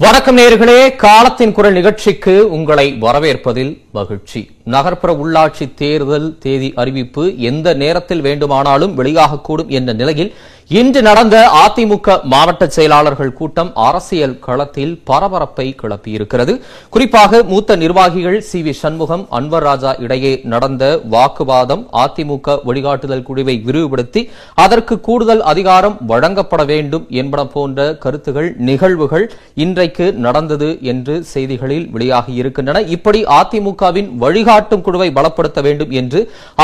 [0.00, 4.40] வணக்கம் நேர்களே காலத்தின் குரல் நிகழ்ச்சிக்கு உங்களை வரவேற்பதில் மகிழ்ச்சி.
[4.64, 10.32] நகர்ப்புற உள்ளாட்சி தேர்தல் தேதி அறிவிப்பு எந்த நேரத்தில் வேண்டுமானாலும் வெளியாகக்கூடும் என்ற நிலையில்
[10.78, 16.52] இன்று நடந்த அதிமுக மாவட்ட செயலாளர்கள் கூட்டம் அரசியல் களத்தில் பரபரப்பை கிளப்பியிருக்கிறது.
[16.94, 20.84] குறிப்பாக மூத்த நிர்வாகிகள் சி வி சண்முகம் அன்வர் ராஜா இடையே நடந்த
[21.14, 24.22] வாக்குவாதம் அதிமுக வழிகாட்டுதல் குழுவை விரிவுபடுத்தி
[24.64, 29.26] அதற்கு கூடுதல் அதிகாரம் வழங்கப்பட வேண்டும் என்பன போன்ற கருத்துகள் நிகழ்வுகள்
[29.66, 32.86] இன்றைக்கு நடந்தது என்று செய்திகளில் வெளியாகி இருக்கின்றன.
[32.96, 36.22] இப்படி அதிமுகவின் வழிகாட்டும் குழுவை பலப்படுத்த வேண்டும் என்று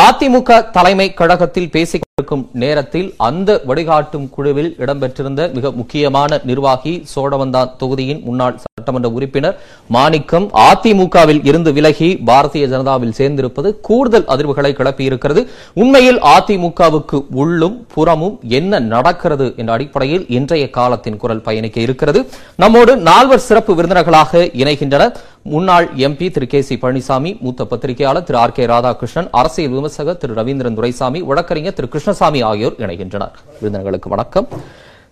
[0.09, 8.23] அதிமுக தலைமை கழகத்தில் பேசிக் இருக்கும் நேரத்தில் அந்த வழிகாட்டும் குழுவில் இடம்பெற்றிருந்த மிக முக்கியமான நிர்வாகி சோழவந்தான் தொகுதியின்
[8.29, 9.59] முன்னாள் சட்டமன்ற உறுப்பினர்
[9.97, 15.43] மாணிக்கம் அதிமுகவில் இருந்து விலகி பாரதிய ஜனதாவில் சேர்ந்திருப்பது கூடுதல் அதிர்வுகளை கிளப்பியிருக்கிறது.
[15.83, 22.23] உண்மையில் அதிமுகவுக்கு உள்ளும் புறமும் என்ன நடக்கிறது என்ற அடிப்படையில் இன்றைய காலத்தின் குரல் பயணிக்க இருக்கிறது.
[22.63, 25.17] நம்மோடு நால்வர் சிறப்பு விருந்தினர்களாக இணைகின்றனர்.
[25.53, 30.33] முன்னாள் MP Thiru K C Palanisamy மூத்த பத்திரிகையாளர் திரு ஆர் கே ராதாகிருஷ்ணன் அரசியல் விமர்சகர் திரு
[30.39, 33.35] ரவீந்திரன் துரைசாமி வழக்கறிஞர் திரு கிருஷ்ண கிருஷ்ணசாமி ஆகியோர் இணைகின்றனர்.
[33.61, 34.47] விருந்தினர்களுக்கு வணக்கம்.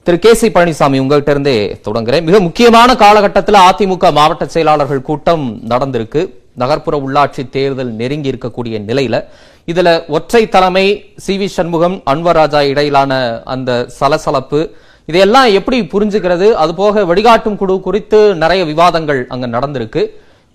[0.05, 6.20] திரு கே சி பழனிசாமி உங்கள்கிட்ட இருந்தே தொடங்குறேன் மிக முக்கியமான காலகட்டத்தில் அதிமுக மாவட்ட செயலாளர்கள் கூட்டம் நடந்திருக்கு.
[6.62, 9.19] நகர்ப்புற உள்ளாட்சி தேர்தல் நெருங்கி இருக்கக்கூடிய நிலையில
[9.72, 10.86] இதுல ஒற்றை தலைமை
[11.24, 13.12] சி வி சண்முகம் அன்வராஜா இடையிலான
[13.55, 14.61] அந்த சலசலப்பு
[15.11, 16.48] இதையெல்லாம் எப்படி புரிஞ்சுக்கிறது?
[16.62, 20.05] அது போக வழிகாட்டும் குழு குறித்து நிறைய விவாதங்கள் அங்க நடந்திருக்கு.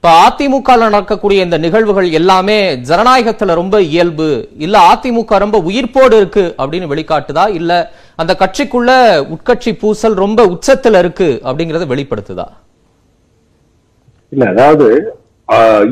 [0.03, 2.55] இப்ப அதிமுக நடக்கக்கூடிய இந்த நிகழ்வுகள் எல்லாமே
[2.89, 4.29] ஜனநாயகத்துல ரொம்ப இயல்பு.
[4.65, 7.43] இல்ல அதிமுக ரொம்ப உயிர்ப்போடு இருக்கு அப்படின்னு வெளிக்காட்டுதா?
[7.59, 7.71] இல்ல
[8.21, 8.89] அந்த கட்சிக்குள்ள
[9.33, 12.47] உட்கட்சி பூசல் ரொம்ப உச்சத்துல இருக்கு அப்படிங்கறத வெளிப்படுத்துதா?
[14.31, 14.87] இல்ல அதாவது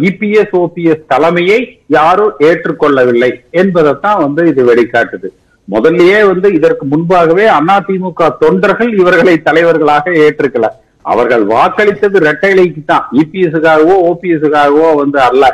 [0.10, 1.62] இபிஎஸ் ஓபிஎஸ் தலைமையை
[2.00, 5.30] யாரும் ஏற்றுக்கொள்ளவில்லை என்பதைத்தான் வந்து இது வெளிக்காட்டுது.
[5.68, 10.68] முதல்லயே வந்து இதற்கு முன்பாகவே அதிமுக தொண்டர்கள் இவர்களை தலைவர்களாக ஏற்றுக்கல.
[11.06, 15.46] அவர்கள் வாக்களித்தது ரெட்டைலைக்கு தான் இபிஎஸ்க்காகவோ ஓபிஎஸ்க்காகவோ வந்து அல்ல.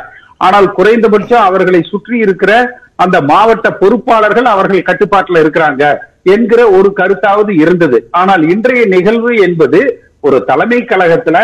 [0.46, 2.52] ஆனால் குறைந்தபட்சம் அவர்களை சுற்றி இருக்கிற
[3.04, 5.84] அந்த மாவட்ட பொறுப்பாளர்கள் அவர்கள் கட்டுப்பாட்டுல இருக்கிறாங்க
[6.34, 7.98] என்கிற ஒரு கருத்தாவது இருந்தது.
[8.20, 9.80] ஆனால் இன்றைய நிகழ்வு என்பது
[10.20, 11.38] ஒரு தலைமை கழகத்துல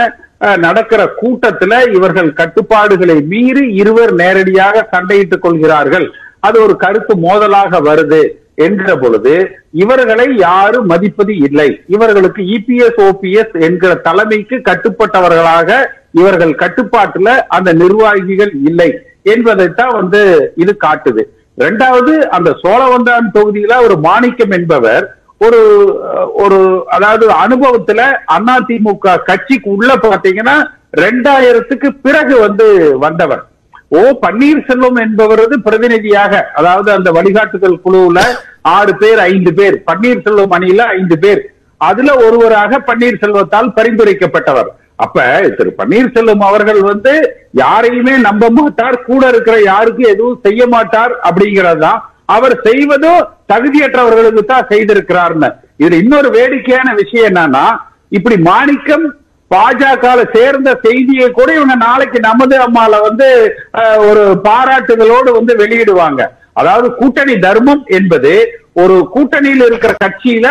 [0.66, 6.06] நடக்கிற கூட்டத்துல இவர்கள் கட்டுப்பாடுகளை மீறி இருவர் நேரடியாக சண்டையிட்டுக் கொள்கிறார்கள்.
[6.46, 8.22] அது ஒரு கருத்து மோதலாக வருது.
[8.64, 9.34] என்கிற பொழுது
[9.82, 11.68] இவர்களை யாரும் மதிப்பது இல்லை.
[11.94, 15.70] இவர்களுக்கு இபிஎஸ் ஓபிஎஸ் என்கிற தலைமைக்கு கட்டுப்பட்டவர்களாக
[16.20, 18.90] இவர்கள் கட்டுப்பாட்டுல அந்த நிர்வாகிகள் இல்லை
[19.34, 20.20] என்பதைத்தான் வந்து
[20.62, 21.22] இது காட்டுது.
[21.64, 25.04] ரெண்டாவது அந்த சோழவந்தான் தொகுதியில ஒரு மாணிக்கம் என்பவர்
[25.44, 25.60] ஒரு
[26.42, 26.58] ஒரு
[26.96, 28.00] அதாவது அனுபவத்துல
[28.36, 30.56] அதிமுக கட்சிக்கு உள்ள பாத்தீங்கன்னா
[31.04, 32.66] ரெண்டாயிரத்துக்கு பிறகு வந்து
[33.04, 33.42] வந்தவர்.
[33.98, 38.20] ஓ பன்னீர்செல்வம் என்பவரது பிரதிநிதியாக அதாவது அந்த வழிகாட்டுதல் குழுவுல
[38.76, 39.76] ஆறு பேர் ஐந்து பேர்.
[39.88, 41.42] பன்னீர்செல்வம் அணியில ஐந்து பேர்.
[41.76, 44.70] அதுல ஒருவராக பன்னீர்செல்வத்தால் பரிந்துரைக்கப்பட்டவர்.
[44.97, 45.26] அப்ப
[45.58, 47.12] திரு பன்னீர்செல்வம் அவர்கள் வந்து
[47.50, 52.00] யாரையுமே நம்ப மாட்டார் கூட இருக்கிற யாருக்கும் எதுவும் செய்ய மாட்டார் அப்படிங்கறதுதான்
[52.34, 53.22] அவர் செய்வதும்
[53.53, 55.50] தகுதியற்றவர்களுக்கு தான் செய்திருக்கிறார்னு.
[55.78, 57.66] இதுல இன்னொரு வேடிக்கையான விஷயம் என்னன்னா
[58.09, 59.04] இப்படி மாணிக்கம்
[59.52, 63.28] பாஜக சேர்ந்த செய்தியை கூட இவங்க நாளைக்கு நமது அம்மால வந்து
[64.08, 66.22] ஒரு பாராட்டுகளோடு வந்து வெளியிடுவாங்க.
[66.60, 68.32] அதாவது கூட்டணி தர்மம் என்பது
[68.82, 70.48] ஒரு கூட்டணியில் இருக்கிற கட்சியில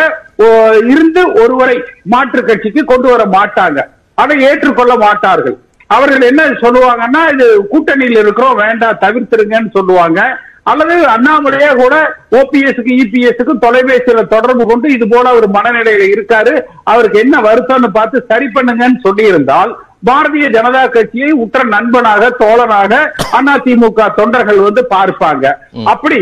[0.94, 1.76] இருந்து ஒருவரை
[2.14, 3.80] மாற்று கட்சிக்கு கொண்டு வர மாட்டாங்க.
[4.22, 5.58] அதை ஏற்றுக்கொள்ள மாட்டார்கள்.
[5.96, 10.22] அவர்கள் என்ன சொல்லுவாங்கன்னா இது கூட்டணியில் இருக்கிறோம் வேண்டாம் தவிர்த்துருங்கன்னு சொல்லுவாங்க.
[10.66, 11.96] அல்லது அண்ணாமலையா கூட
[12.32, 16.54] ஓபிஎஸ்க்கு இபிஎஸ்க்கு தொலைபேசியில தொடர்பு கொண்டு இது போல ஒரு மனநிலையில இருக்காரு.
[16.84, 19.72] அவருக்கு என்ன வருத்தம்னு பார்த்து சரி பண்ணுங்கன்னு சொல்லியிருந்தால்
[20.08, 22.94] பாரதிய ஜனதா கட்சியை உற்ற நண்பனாக தோழனாக
[23.40, 25.46] அதிமுக தொண்டர்கள் வந்து பார்ப்பாங்க.
[25.94, 26.20] அப்படி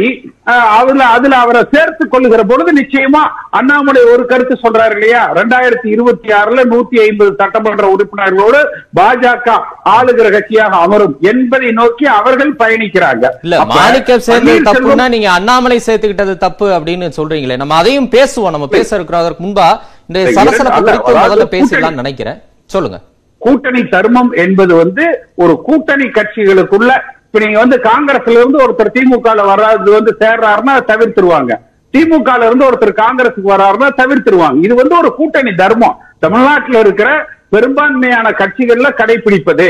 [0.78, 3.22] அதுல அதுல அவரை சேர்த்து கொள்ளுகிற பொழுது நிச்சயமா
[3.58, 5.22] அண்ணாமலை ஒரு கருத்து சொல்றாரு இல்லையா?
[5.40, 8.60] ரெண்டாயிரத்தி இருபத்தி ஆறுல நூத்தி ஐம்பது சட்டமன்ற உறுப்பினர்களோடு
[9.00, 9.58] பாஜக
[9.96, 13.26] ஆளுகிற கட்சியாக அமரும் என்பதை நோக்கி அவர்கள் பயணிக்கிறாங்க.
[13.44, 17.60] இல்ல மாணிக்கம் சேர்ந்தது தப்புன்னா நீங்க அண்ணாமலை சேர்த்துக்கிட்டது தப்பு அப்படின்னு சொல்றீங்களே.
[17.64, 18.56] நம்ம அதையும் பேசுவோம்.
[18.58, 19.24] நம்ம பேச இருக்கிறோம்.
[19.24, 19.70] அதற்கு முன்பா
[20.10, 22.40] இந்த சலசலப்பு குறித்து முதல்ல பேசிடலாம்னு நினைக்கிறேன்.
[22.76, 23.00] சொல்லுங்க.
[23.46, 25.06] கூட்டணி தர்மம் என்பது வந்து
[25.44, 26.92] ஒரு கூட்டணி கட்சிகளுக்குள்ள
[27.26, 31.52] இப்ப நீங்க வந்து காங்கிரஸ்ல இருந்து ஒருத்தர் திமுக வர்றது வந்து சேர்றாருன்னா தவிர்த்துருவாங்க.
[31.94, 34.60] திமுக இருந்து ஒருத்தர் காங்கிரஸுக்கு வர்றாருன்னா தவிர்த்துருவாங்க.
[34.66, 36.00] இது வந்து ஒரு கூட்டணி தர்மம்.
[36.24, 37.10] தமிழ்நாட்டில் இருக்கிற
[37.54, 39.70] பெரும்பான்மையான கட்சிகள்ல கடைபிடிப்பது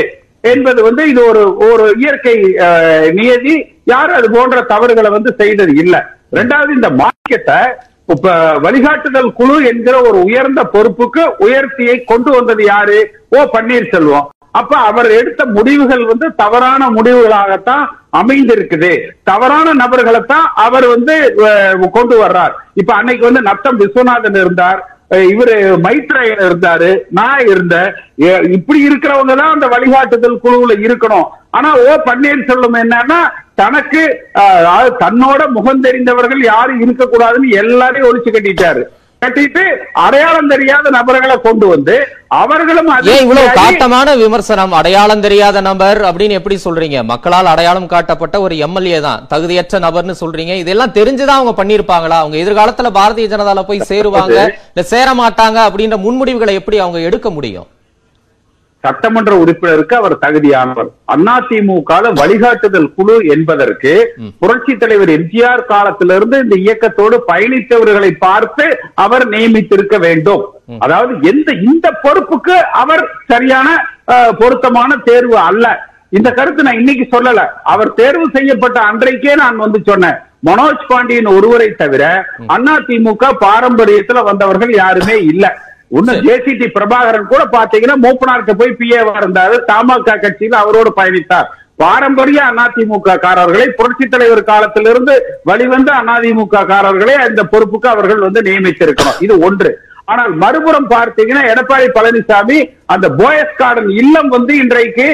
[0.52, 2.34] என்பது வந்து இது ஒரு ஒரு இயற்கை
[3.18, 3.54] நியதி.
[3.92, 6.00] யாரும் அது போன்ற தவறுகளை வந்து செய்தது இல்லை.
[6.38, 7.60] ரெண்டாவது இந்த மார்க்கெட்டை
[8.14, 12.98] இப்ப வழிகாட்டுதல் குழு என்கிற ஒரு உயர்ந்த பொறுப்புக்கு உயர்த்தியை கொண்டு வந்தது யாரு?
[13.30, 14.28] ஓ பன்னீர்செல்வம்.
[14.50, 17.84] அப்ப அவர் எடுத்த முடிவுகள் வந்து தவறான முடிவுகளாகத்தான்
[18.20, 18.92] அமைந்திருக்குது.
[19.22, 21.16] தவறான நபர்களைத்தான் அவர் வந்து
[21.92, 22.54] கொண்டு வர்றார்.
[22.74, 24.80] இப்ப அன்னைக்கு வந்து நத்தம் விஸ்வநாதன் இருந்தார்.
[25.32, 25.54] இவரு
[25.84, 27.88] மைத்ரேயன் இருந்தாரு நான் இருந்தேன்.
[28.56, 31.28] இப்படி இருக்கிறவங்க தான் அந்த வழிகாட்டுதல் குழுவுல இருக்கணும்.
[31.58, 33.20] ஆனா ஓ பன்னீர்செல்வம் என்னன்னா
[33.60, 34.02] தனக்கு
[35.02, 38.84] தன்னோட முகம் தெரிந்தவர்கள் யாரும் இருக்கக்கூடாதுன்னு எல்லாரையும் ஒழிச்சு கட்டிட்டாரு.
[39.22, 39.62] கட்டிட்டு
[40.04, 41.94] அடையாளம் தெரியாத நபர்களை கொண்டு வந்து
[42.42, 42.88] அவர்களும்
[43.22, 44.72] இவ்வளவு காட்டமான விமர்சனம்?
[44.78, 46.98] அடையாளம் தெரியாத நபர் அப்படின்னு எப்படி சொல்றீங்க?
[47.10, 49.26] மக்களால் அடையாளம் காட்டப்பட்ட ஒரு எம்எல்ஏ தான்.
[49.32, 50.54] தகுதியற்ற நபர்னு சொல்றீங்க.
[50.62, 54.38] இதெல்லாம் தெரிஞ்சுதான் அவங்க பண்ணிருப்பாங்களா அவங்க எதிர்காலத்துல பாரதிய ஜனதால போய் சேருவாங்க
[54.74, 57.68] இல்ல சேர மாட்டாங்க அப்படின்ற முன்முடிவுகளை எப்படி அவங்க எடுக்க முடியும்?
[58.84, 60.88] சட்டமன்ற உறுப்பினருக்கு அவர் தகுதியானவர்.
[61.14, 63.92] அதிமுக வழிகாட்டுதல் குழு என்பதற்கு
[64.42, 68.66] புரட்சி தலைவர் எம்ஜிஆர் காலத்திலிருந்து இந்த இயக்கத்தோடு பயணித்தவர்களை பார்த்து
[69.04, 70.44] அவர் நியமித்திருக்க வேண்டும்.
[70.86, 73.68] அதாவது எந்த இந்த பொறுப்புக்கு அவர் சரியான
[74.40, 75.66] பொருத்தமான தேர்வு அல்ல.
[76.18, 77.40] இந்த கருத்து நான் இன்னைக்கு சொல்லல.
[77.72, 80.18] அவர் தேர்வு செய்யப்பட்ட அன்றைக்கே நான் வந்து சொன்னேன்.
[80.48, 82.04] மனோஜ் பாண்டியன் ஒருவரை தவிர
[82.54, 85.46] அதிமுக பாரம்பரியத்துல வந்தவர்கள் யாருமே இல்ல.
[85.98, 89.56] இன்னும் ஜேசிடி பிரபாகரன் கூட பாத்தீங்கன்னா மூப்பனார்க்கு போய் பிஏவா இருந்தாரு.
[89.70, 91.48] தமாக கட்சியில் அவரோடு பயணித்தார்.
[91.82, 95.14] பாரம்பரிய அதிமுக காரர்களை புரட்சி தலைவர் காலத்திலிருந்து
[95.44, 99.20] வழிவந்த அதிமுக காரர்களை அந்த பொறுப்புக்கு அவர்கள் வந்து நியமித்திருக்கணும்.
[99.20, 99.70] இது ஒன்று.
[100.12, 102.58] ஆனால் மறுபுறம் பார்த்தீங்கன்னா எடப்பாடி பழனிசாமி
[102.92, 105.06] அந்த போயஸ் கார்டன் இல்லம் வந்து இன்றைக்கு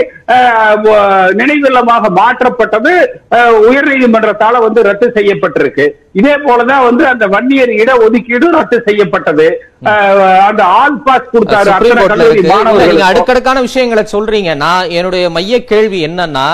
[1.40, 2.92] நினைவில்லமாக மாற்றப்பட்டது.
[3.68, 5.86] உயர்நீதிமன்றத்தால வந்து ரத்து செய்யப்பட்டிருக்கு.
[6.20, 9.48] இதே போலதான் வந்து அந்த வன்னியர் இட ஒதுக்கீடு ரத்து செய்யப்பட்டது.
[10.48, 11.72] அந்த ஆல் பாஸ் கொடுத்தாரு.
[13.10, 14.52] அடுக்கடுக்கான விஷயங்களை சொல்றீங்க.
[14.64, 16.46] நான் என்னுடைய மைய கேள்வி என்னன்னா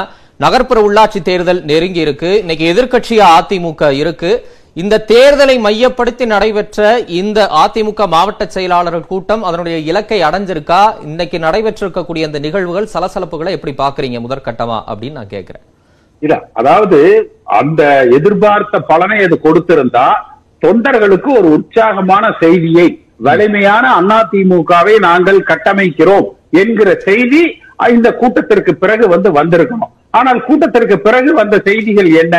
[0.45, 2.31] நகர்ப்புற உள்ளாட்சி தேர்தல் நெருங்கி இருக்கு.
[2.43, 4.33] இன்னைக்கு எதிர்க்கட்சியா அதிமுக இருக்கு.
[4.81, 6.83] இந்த தேர்தலை மையப்படுத்தி நடைபெற்ற
[7.21, 10.79] இந்த அதிமுக மாவட்ட செயலாளர்கள் கூட்டம் அதனுடைய இலக்கை அடைஞ்சிருக்கா?
[11.09, 15.65] இன்னைக்கு நடைபெற்றிருக்கக்கூடிய இந்த நிகழ்வுகள் சலசலப்புகளை எப்படி பாக்குறீங்க முதற்கட்டமா அப்படின்னு நான் கேட்கிறேன்.
[16.23, 17.01] இல்ல அதாவது
[17.61, 17.83] அந்த
[18.19, 20.07] எதிர்பார்த்த பலனை அது கொடுத்திருந்தா
[20.65, 22.89] தொண்டர்களுக்கு ஒரு உற்சாகமான செய்தியை
[23.29, 23.87] வலிமையான
[24.21, 26.27] அதிமுகவை நாங்கள் கட்டமைக்கிறோம்
[26.63, 27.45] என்கிற செய்தி
[27.95, 29.95] இந்த கூட்டத்திற்கு பிறகு வந்து வந்திருக்கணும்.
[30.19, 32.37] ஆனால் கூட்டத்திற்கு பிறகு வந்த செய்திகள் என்ன?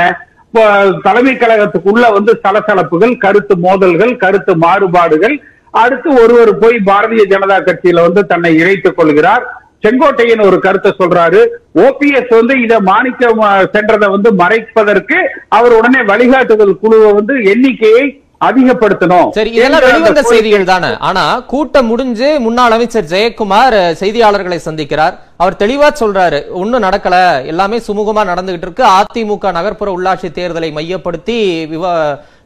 [1.04, 5.36] தலைமை கழகத்துக்குள்ள வந்து சலசலப்புகள் கருத்து மோதல்கள் கருத்து மாறுபாடுகள்.
[5.70, 9.46] அடுத்து ஒருவர் போய் பாரதிய ஜனதா கட்சியில வந்து தன்னை இணைத்துக் கொள்கிறார்.
[9.86, 11.40] செங்கோட்டையன் ஒரு கருத்தை சொல்றாரு.
[11.86, 13.30] ஓபிஎஸ் வந்து இத மாணிக்க
[13.74, 15.18] சென்றதை வந்து மறைப்பதற்கு
[15.48, 19.30] அவர் உடனே வழிகாட்டுதல் குழுவை வந்து எண்ணிக்கையை அதிகப்படுத்தணும்.
[19.38, 20.92] சரி இதெல்லாம் வெளிவந்த செய்திகள் தானே.
[21.10, 21.24] ஆனா
[21.54, 25.16] கூட்டம் முடிஞ்சு முன்னாள் அமைச்சர் ஜெயக்குமார் செய்தியாளர்களை சந்திக்கிறார்.
[25.44, 27.16] அவர் தெளிவா சொல்றாரு ஒண்ணும் நடக்கல
[27.54, 28.86] எல்லாமே சுமூகமா நடந்துகிட்டு இருக்கு.
[29.00, 31.40] அதிமுக நகர்ப்புற உள்ளாட்சி தேர்தலை மையப்படுத்தி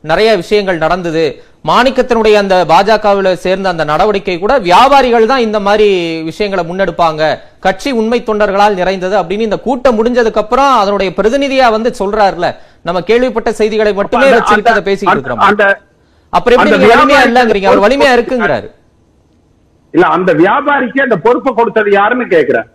[0.09, 1.23] நிறைய விஷயங்கள் நடந்தது.
[1.69, 5.87] மாணிக்கத்தினுடைய அந்த பாஜகவில் சேர்ந்த அந்த நடவடிக்கை கூட வியாபாரிகள் தான் இந்த மாதிரி
[6.29, 7.23] விஷயங்களை முன்னெடுப்பாங்க.
[7.65, 12.49] கட்சி உண்மை தொண்டர்களால் நிறைந்தது அப்படின்னு இந்த கூட்டம் முடிஞ்சதுக்கு அப்புறம் அதனுடைய பிரதிநிதியா வந்து சொல்றாருல.
[12.87, 15.85] நம்ம கேள்விப்பட்ட செய்திகளை மட்டுமே வச்சுக்கிட்டு பேசிக்கிட்டு இருக்கிறோம்?
[16.29, 17.65] அப்புறம் எப்படி அந்த நீங்க வலிமையா வியாபாரி- இல்லங்கிறீங்க?
[17.65, 18.67] அவர் வலிமையா இருக்குங்கிறாரு.
[19.91, 22.67] இல்ல அந்த வியாபாரிக்கு அந்த பொறுப்பை கொடுத்தது யாருன்னு கேக்குறேன்.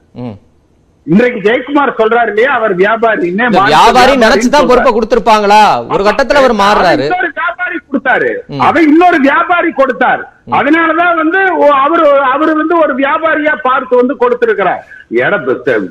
[1.07, 2.53] இன்றைக்கு ஜெயக்குமார் சொல்றாரு இல்லையா?
[2.55, 3.31] அவர் வியாபாரி
[3.69, 5.93] வியாபாரி நினைச்சுதான் பொறுப்பை கொடுத்திருப்பாங்களா?
[5.93, 7.07] ஒரு கட்டத்துல அவர் மாறுறாரு.
[7.35, 8.31] வியாபாரி கொடுத்தாரு.
[8.59, 10.33] அதை இன்னொரு வியாபாரி கொடுத்தார்.
[10.51, 11.39] அதனாலதான் வந்து
[11.75, 14.87] அவரு அவரு வந்து ஒரு வியாபாரியா பார்த்து வந்து கொடுத்திருக்கிறார்.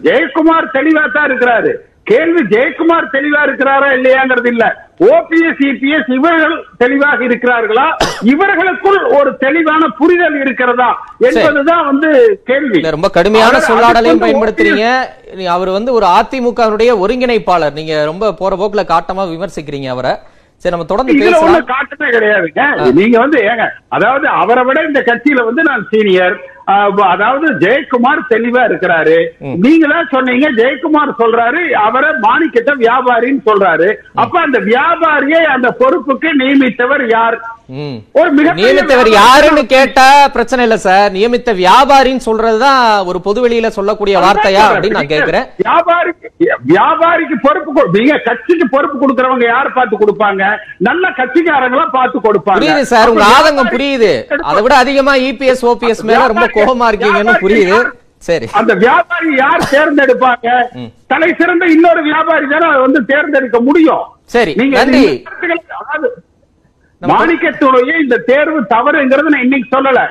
[0.04, 1.74] ஜெயக்குமார் தெளிவா தான் இருக்கிறாரு.
[2.12, 4.66] கேள்வி ஜெயக்குமார் தெளிவா இருக்கிறாரா இல்லையாங்கிறது இல்ல.
[5.12, 7.86] ஓபிஎஸ் இபிஎஸ் இவர்கள் தெளிவாக இருக்கிறார்களா?
[8.34, 10.90] இவர்களுக்குள் ஒரு தெளிவான புரிதல் இருக்கிறதா
[11.28, 12.10] என்பதுதான் வந்து
[12.50, 12.81] கேள்வி.
[12.98, 14.85] ரொம்ப கடுமையான சொல்லாடலையும் பயன்படுத்துறீங்க.
[15.56, 17.78] அவர் வந்து ஒரு அதிமுகவினுடைய ஒருங்கிணைப்பாளர்.
[17.80, 20.14] நீங்க ரொம்ப போற போக்குல காட்டமா விமர்சிக்கிறீங்க அவரை.
[20.64, 21.69] சரி நம்ம தொடர்ந்து பேசலாம்.
[21.76, 22.64] காட்டுமே கிடையாதுங்க.
[22.97, 23.66] நீங்க வந்து ஏங்க
[23.97, 26.35] அதாவது அவரை விட இந்த கட்சியில வந்து நான் சீனியர்.
[26.65, 29.18] அதாவது ஜெயக்குமார் தெளிவா இருக்கிறாரு.
[29.39, 33.94] நீங்க தான் சொன்னீங்க ஜெயக்குமார் சொல்றாரு அவரை மாணிக்கத்தை வியாபாரின்னு சொல்றாரு.
[34.15, 37.39] அப்ப அந்த வியாபாரியை அந்த பொறுப்புக்கு நியமித்தவர் யார்.
[38.11, 39.11] ஒரு நியமித்தவர் வியாபாரி.
[39.11, 41.11] யாருன்னு கேட்டா பிரச்சனை இல்ல சார்.
[41.11, 45.45] நியமித்த வியாபாரின்னு சொல்றதுதான் ஒரு பொது வெளியில சொல்லக்கூடிய வார்த்தையா அப்படின்னு நான் கேக்குறேன்.
[45.63, 46.27] வியாபாரிக்கு
[46.68, 50.44] வியாபாரிக்கு பொறுப்பு நீங்க கட்சிக்கு பொறுப்பு கொடுக்கறவங்க யார் பார்த்து கொடுப்பாங்க?
[50.77, 52.59] நல்ல கட்சிக்காரங்களா பார்த்து கொடுப்பாங்க.
[52.59, 54.41] புரியுது சார் உங்க ஆதங்கம் வியாபாரி- புரியுது.
[54.41, 57.80] அதை விட அதிகமா இபிஎஸ் ஓபிஎஸ் மேல ரொம்ப கோபமா இருக்கீங்கன்னு புரியுது.
[58.28, 58.48] சரி.
[58.60, 60.50] அந்த வியாபாரி யார் தேர்ந்தெடுப்பாங்க?
[61.08, 64.04] தலை சிறந்த இன்னொரு வியாபாரி தானே வந்து தேர்ந்தெடுக்க முடியும்.
[64.26, 65.06] சரி, நீங்க நன்றி.
[67.02, 70.02] மாணிக்கத்துடைய இந்த தேர்வு தவறுங்கிறது நான் இன்னைக்கு சொல்லல.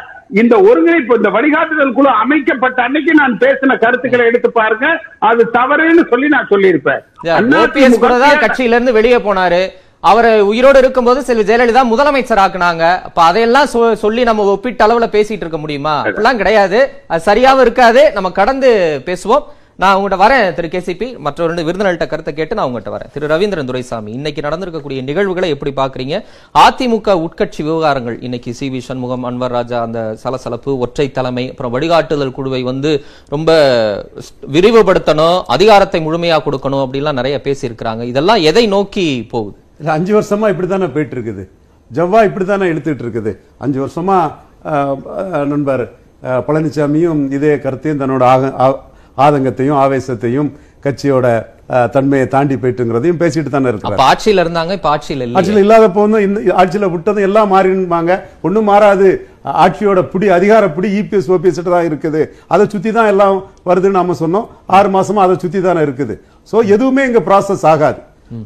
[0.40, 4.86] இந்த ஒருங்கிணைப்பு இந்த வழிகாட்டுதல் குழு அமைக்கப்பட்ட அன்னைக்கு நான் பேசின கருத்துக்களை எடுத்து பாருங்க.
[5.18, 7.00] அது தவறுன்னு சொல்லி நான் சொல்லியிருப்பேன்.
[8.44, 9.62] கட்சியில இருந்து வெளியே போனாரு.
[10.08, 13.70] அவர் உயிரோடு இருக்கும்போது செல்வி ஜெயலலிதா முதலமைச்சர் ஆக்குனாங்க அப்ப அதையெல்லாம்
[14.02, 15.94] சொல்லி நம்ம ஒப்பிட்ட அளவுல பேசிட்டு இருக்க முடியுமா?
[16.04, 16.78] அப்படிலாம் கிடையாது.
[17.12, 18.02] அது சரியாவும் இருக்காது.
[18.16, 18.70] நம்ம கடந்து
[19.08, 19.44] பேசுவோம்.
[19.82, 21.06] நான் உங்கள்கிட்ட வரேன் திரு கேசிபி.
[21.26, 23.12] மற்ற ரெண்டு விருந்தினர்கிட்ட கருத்தை கேட்டு நான் உங்கள்கிட்ட வரேன்.
[23.12, 26.16] திரு ரவீந்திரன் துரைசாமி இன்னைக்கு நடந்திருக்கக்கூடிய நிகழ்வுகளை எப்படி பாக்குறீங்க?
[26.64, 28.18] அதிமுக உட்கட்சி விவகாரங்கள்.
[28.26, 32.92] இன்னைக்கு சி வி சண்முகம் அன்வர் ராஜா அந்த சலசலப்பு ஒற்றை தலைமை அப்புறம் வழிகாட்டுதல் குழுவை வந்து
[33.34, 33.50] ரொம்ப
[34.56, 38.04] விரிவுபடுத்தணும் அதிகாரத்தை முழுமையா கொடுக்கணும் அப்படிலாம் நிறைய பேசியிருக்கிறாங்க.
[38.12, 39.58] இதெல்லாம் எதை நோக்கி போகுது?
[39.80, 41.44] இல்ல அஞ்சு வருஷமா இப்படித்தானே போயிட்டு இருக்குது
[41.90, 44.18] ஜவ்வா இப்படித்தானே இழுத்துட்டு இருக்குது அஞ்சு வருஷமா
[44.70, 45.82] ஆஹ், ஆஹ், நண்பர்
[46.46, 48.76] பழனிசாமியும் இதே கருத்தையும் தன்னோட ஆக-
[49.18, 50.50] ஆதங்கத்தையும் ஆவேசத்தையும்
[50.84, 51.26] கட்சியோட
[51.94, 56.40] தன்மையை தாண்டி போயிட்டுங்கிறதையும் பேசிட்டு தானே அப்ப ஆட்சியில இருந்தாங்க இப்ப ஆட்சியில இல்ல ஆட்சியில் இல்லாதப்போ வந்து இந்த
[56.60, 59.08] ஆட்சியில விட்டதும் எல்லாம் மாறிடுவாங்க ஒண்ணும் மாறாது.
[59.64, 62.22] ஆட்சியோட பிடி அதிகார பிடி இபிஎஸ் ஓபிஎஸ் தான் இருக்குது.
[62.48, 64.46] அதை சுத்தி தான் எல்லாம் வருதுன்னு நாம சொன்னோம்.
[64.70, 66.14] ஆறு மாசமா அதை சுத்தி தானே இருக்குது.
[66.52, 68.00] சோ எதுவுமே இங்க ப்ராசஸ் ஆகாது.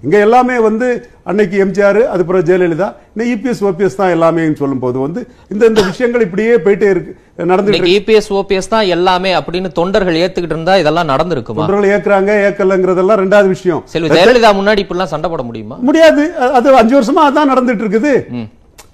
[0.04, 0.86] இங்க எல்லாமே வந்து
[1.30, 5.20] அன்னைக்கு எம்ஜிஆர் அதுக்கப்புறம் ஜெயலலிதா இன்னும் இபிஎஸ் ஓபிஎஸ் தான் எல்லாமே சொல்லும் போது வந்து
[5.52, 7.12] இந்த இந்த விஷயங்கள் இப்படியே போயிட்டே இருக்கு
[7.50, 11.62] நடந்துட்டு இபிஎஸ் ஓபிஎஸ் தான் எல்லாமே அப்படின்னு தொண்டர்கள் ஏத்துக்கிட்டு இருந்தா இதெல்லாம் நடந்திருக்குமா?
[11.62, 13.80] தொண்டர்கள் ஏக்குறாங்க ஏக்கலங்கிறதெல்லாம் ரெண்டாவது விஷயம்.
[14.14, 15.78] ஜெயலலிதா முன்னாடி இப்படிலாம் சண்டை போட முடியுமா?
[15.88, 16.24] முடியாது.
[16.58, 18.12] அது அஞ்சு வருஷமா அதான் நடந்துட்டு இருக்குது.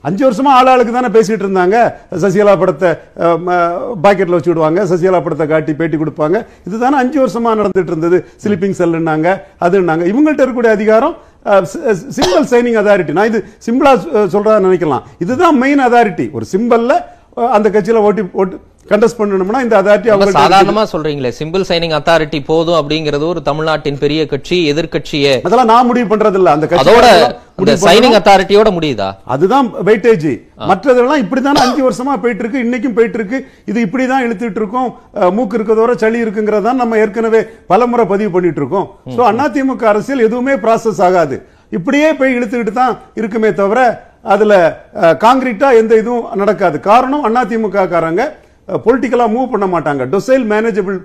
[0.08, 1.76] அஞ்சு வருஷமா ஆளாளுக்கு தானே பேசிட்டு இருந்தாங்க.
[2.22, 2.90] சசிகலா படத்தை
[4.04, 4.80] பாக்கெட்ல வச்சு விடுவாங்க.
[4.90, 6.38] சசிகலா படத்தை காட்டி பேட்டி கொடுப்பாங்க.
[6.68, 8.20] இதுதானே அஞ்சு வருஷமா நடந்துட்டு இருந்தது.
[8.44, 9.28] ஸ்லிப்பிங் செல்லுன்னாங்க
[9.66, 10.04] அதுன்னாங்க.
[10.12, 11.16] இவங்கள்ட்ட இருக்கக்கூடிய அதிகாரம்
[12.16, 13.92] சிம்பிள் சைனிங் அதாரிட்டி நான் இது சிம்பிளா
[14.34, 15.04] சொல்றதா நினைக்கலாம்.
[15.24, 16.96] இதுதான் மெயின் அதாரிட்டி ஒரு சிம்பிள்ல
[17.56, 18.56] அந்த கட்சியில ஓட்டி ஓட்டு
[18.90, 21.30] கண்டஸ்ட் பண்ணணும்னா இந்த அதாரிட்டி அவங்க சாதாரணமா சொல்றீங்களே.
[21.40, 25.34] சிம்பிள் சைனிங் அத்தாரிட்டி போதும் அப்படிங்கிறது ஒரு தமிழ்நாட்டின் பெரிய கட்சி எதிர்க்கட்சியே.
[25.46, 27.06] அதெல்லாம் நான் முடிவு பண்றது இல்ல அந்த அதோட
[27.60, 27.72] இந்த.
[27.84, 29.08] சைனிங் அத்தாரிட்டியோட முடியுதா?
[29.34, 30.28] அதுதான் வெயிட்டேஜ்
[30.70, 33.38] மற்றதெல்லாம் இப்படிதானே அஞ்சு வருஷமா போயிட்டு இருக்கு இன்னைக்கும் போயிட்டு இருக்கு
[33.70, 34.90] இது இப்படிதான் இழுத்துட்டு இருக்கோம்
[35.36, 37.40] மூக்கு இருக்கிறதோட சளி இருக்குங்கிறதா நம்ம ஏற்கனவே
[37.72, 41.38] பலமுறை பதிவு பண்ணிட்டு இருக்கோம் சோ அதிமுக அரசியல் எதுவுமே ப்ராசஸ் ஆகாது.
[41.78, 43.80] இப்படியே போய் இழுத்துக்கிட்டு தான் இருக்குமே தவிர
[44.34, 44.52] அதுல
[45.24, 46.76] காங்கிரீட்டா எந்த இதுவும் நடக்காது.
[46.90, 48.22] காரணம் அதிமுக காரங்க
[48.86, 50.02] பொலிட்டிக்கலா மூவ் பண்ண மாட்டாங்க.
[50.14, 50.96] டொசைல் மேனேஜபிள்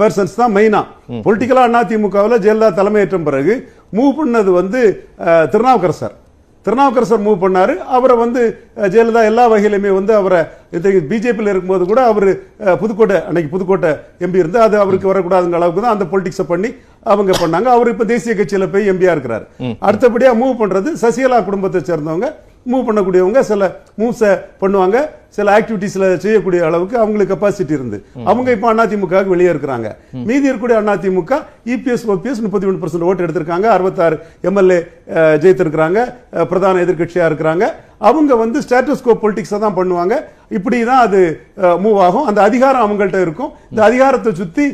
[0.00, 0.82] பர்சன்ஸ் தான் மெயினா
[1.26, 3.56] பொலிட்டிக்கலா அதிமுகவில் ஜெயலலிதா தலைமையேற்ற பிறகு
[3.96, 4.80] மூவ் பண்ணது வந்து
[5.52, 6.14] திருநாவுக்கரசர்
[6.66, 7.74] திருநாவுக்கரசர் மூவ் பண்ணாரு.
[7.96, 8.40] அவரை வந்து
[8.92, 10.40] ஜெயலலிதா எல்லா வகையிலுமே வந்து அவரை
[11.10, 12.28] பிஜேபியில் இருக்கும்போது கூட அவர்
[12.80, 13.90] புதுக்கோட்டை அன்னைக்கு புதுக்கோட்டை
[14.26, 16.70] எம்பி இருந்து அது அவருக்கு வரக்கூடாதுங்கிற அளவுக்கு தான் அந்த பொலிட்டிக்ஸை பண்ணி
[17.12, 17.68] அவங்க பண்ணாங்க.
[17.76, 19.46] அவர் இப்ப தேசிய கட்சியில போய் எம்பியா இருக்கிறாரு.
[19.86, 22.28] அடுத்தபடியா மூவ் பண்றது சசிகலா குடும்பத்தை சேர்ந்தவங்க.
[22.72, 23.70] மூவ் பண்ணக்கூடியவங்க சில
[24.00, 24.32] மூவ்ஸை
[24.62, 24.96] பண்ணுவாங்க.
[25.36, 27.98] சில ஆக்டிவிட்டீஸ்ல செய்யக்கூடிய அளவுக்கு அவங்களுக்கு கெப்பாசிட்டி இருந்து.
[28.30, 29.88] அவங்க இப்ப அதிமுக வெளியே இருக்கிறாங்க.
[30.28, 31.40] மீதி இருக்கக்கூடிய அதிமுக
[31.74, 33.66] இபிஎஸ் ஓபிஎஸ் முப்பத்தி ஒன்று பர்சன்ட் ஓட்டு எடுத்திருக்காங்க.
[33.76, 34.16] அறுபத்தாறு
[34.50, 34.78] எம்எல்ஏ
[35.42, 35.98] ஜெயித்திருக்கிறாங்க.
[36.52, 37.66] பிரதான எதிர்க்கட்சியா இருக்கிறாங்க.
[38.08, 40.14] அவங்க வந்து ஸ்டேட்டஸ் கோ பொலிட்டிக்ஸை தான் பண்ணுவாங்க.
[40.56, 41.20] இப்படி தான் அது
[41.84, 42.26] மூவ் ஆகும்.
[42.30, 43.52] அந்த அதிகாரம் அவங்கள்ட்ட இருக்கும்.
[43.70, 44.66] இந்த அதிகாரத்தை சுற்றி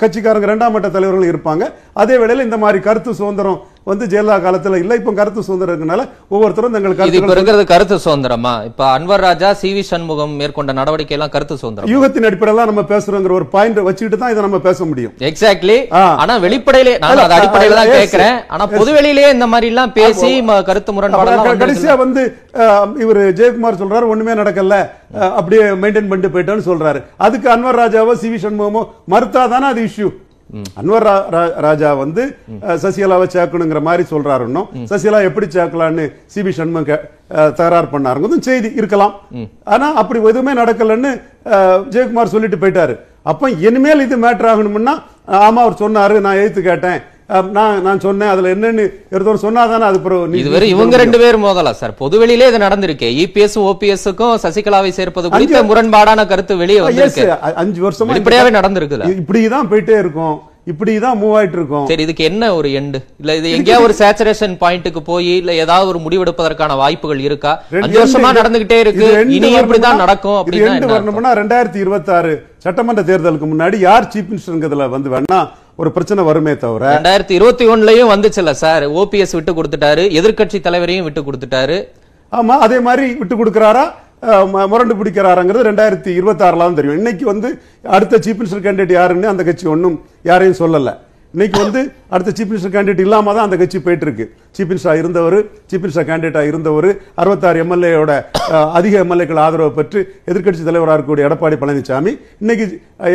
[0.00, 1.64] கட்சிக்காரங்க ரெண்டாம் மட்ட தலைவர்கள் இருப்பாங்க.
[2.02, 6.74] அதே வேளையில் இந்த மாதிரி கருத்து சுதந்திரம் வந்து ஜெயலலிதா காலத்துல இல்ல இப்ப கருத்து சுதந்திரம் இருக்கனால ஒவ்வொருத்தரும்
[6.74, 8.54] தங்கள் கருத்து இருக்கிறது கருத்து சுதந்திரமா?
[8.64, 11.90] இப்ப அன்வர் ராஜா சி வி சண்முகம் மேற்கொண்ட நடவடிக்கை எல்லாம் கருத்து சுதந்திரம்?
[11.92, 15.12] யூகத்தின் அடிப்படையில நம்ம பேசுறோங்கிற ஒரு பாயிண்ட் வச்சுக்கிட்டு தான் இதை நம்ம பேச முடியும்.
[15.28, 15.78] எக்ஸாக்ட்லி.
[16.16, 17.98] ஆனா வெளிப்படையிலே நான் அது அடிப்படையில தான் yes.
[17.98, 18.36] கேக்குறேன்.
[18.50, 20.30] ஆனா பொதுவெளியிலே இந்த மாதிரி எல்லாம் பேசி
[20.64, 20.90] கருத்து
[21.46, 22.24] க- கடைசியா வந்து
[23.02, 24.74] இவரு ஜெயக்குமார் சொல்றாரு ஒண்ணுமே நடக்கல.
[25.34, 26.98] அப்படியே மெயின்டைன் பண்ணிட்டு போயிட்டோன்னு சொல்றாரு.
[27.18, 30.08] அதுக்கு அன்வர் ராஜாவோ சி வி சண்முகமோ மறுத்தா தானே அது இஷ்யூ
[30.80, 31.06] அன்வர்
[31.66, 32.22] ராஜா வந்து
[32.82, 34.68] சசிகலாவை சேர்க்கணுங்கிற மாதிரி சொல்றாரு இன்னும்.
[34.90, 37.04] சசிகலா எப்படி சேர்க்கலான்னு சி வி சண்முகம்
[37.58, 39.14] தகராறு பண்ணாருங்கிறதும் செய்தி இருக்கலாம்.
[39.74, 41.12] ஆனா அப்படி எதுவுமே நடக்கலன்னு
[41.94, 42.96] ஜெயக்குமார் சொல்லிட்டு போயிட்டாரு.
[43.32, 44.96] அப்ப இனிமேல் இது மேட்டர் ஆகணும்னா
[45.46, 47.00] ஆமா அவர் சொன்னாரு நான் எழுத்து கேட்டேன்.
[47.56, 48.82] நான் நான் சொன்னேன் அதுல என்னன்னு
[49.14, 51.94] ஒருத்தர் சொன்னாதானே அது பிறகு இதுவரை இவங்க ரெண்டு பேரும் மோதலா சார்.
[52.02, 53.08] பொதுவெளியிலே இது நடந்திருக்கே.
[53.22, 57.24] இபிஎஸ் ஓபிஎஸ்க்கும் சசிகலாவை சேர்ப்பது குறித்த முரண்பாடான கருத்து வெளியே வந்திருக்கு.
[57.62, 60.36] அஞ்சு வருஷமா வெளிப்படையாவே நடந்திருக்குல்ல இப்படிதான் போயிட்டே இருக்கும்.
[60.72, 61.84] இப்படிதான் மூவ் ஆயிட்டு இருக்கும்.
[61.90, 66.00] சரி இதுக்கு என்ன ஒரு எண்டு இல்ல இது எங்கேயா ஒரு சேச்சுரேஷன் பாயிண்ட்டுக்கு போய் இல்ல ஏதாவது ஒரு
[66.06, 67.52] முடிவெடுப்பதற்கான வாய்ப்புகள் இருக்கா?
[67.84, 69.08] அஞ்சு வருஷமா நடந்துகிட்டே இருக்கு.
[69.36, 70.90] இனி இப்படிதான் நடக்கும் அப்படின்னா?
[70.94, 72.32] வரணும்னா ரெண்டாயிரத்தி இருபத்தி ஆறு
[72.64, 75.40] சட்டமன்ற தேர்தலுக்கு முன்னாடி யார் சீஃப் மினிஸ்டர்ங்கிறதுல வந்து வேணா
[75.80, 78.84] ஒரு பிரச்சனை வருமே தவிர ரெண்டாயிரத்தி இருபத்தி ஒண்ணுலயும் வந்துச்சுல்ல சார்.
[79.00, 80.04] ஓபிஎஸ் விட்டு கொடுத்துட்டாரு.
[80.18, 81.76] எதிர்க்கட்சி தலைவரையும் விட்டு கொடுத்துட்டாரு.
[82.38, 83.84] ஆமா அதே மாதிரி விட்டு கொடுக்கறாரா?
[84.72, 86.98] முரண்டு பிடிக்கிறாராங்கிறது ரெண்டாயிரத்தி இருபத்தி ஆறுல தான் தெரியும்.
[87.00, 87.48] இன்னைக்கு வந்து
[87.96, 89.98] அடுத்த சீஃப் மினிஸ்டர் கேண்டிடேட் யாருன்னு அந்த கட்சி ஒன்றும்
[90.30, 90.92] யாரையும் சொல்லல.
[91.36, 91.80] இன்னைக்கு வந்து
[92.14, 94.24] அடுத்த சீஃப் மினிஸ்டர் கேண்டிடேட் இல்லாம தான் அந்த கட்சி போயிட்டு இருக்கு
[94.56, 95.36] சீஃப் மினிஸ்டர் இருந்தவர்
[95.70, 96.88] சீஃப் மினிஸ்டர் கேண்டிடேட்டா இருந்தவர்
[97.22, 98.12] அறுபத்தாறு எம்எல்ஏயோட
[98.78, 100.00] அதிக எம்எல்ஏக்கள் ஆதரவு பெற்று
[100.30, 102.12] எதிர்க்கட்சி தலைவராக இருக்கக்கூடிய எடப்பாடி பழனிசாமி
[102.42, 102.64] இன்னைக்கு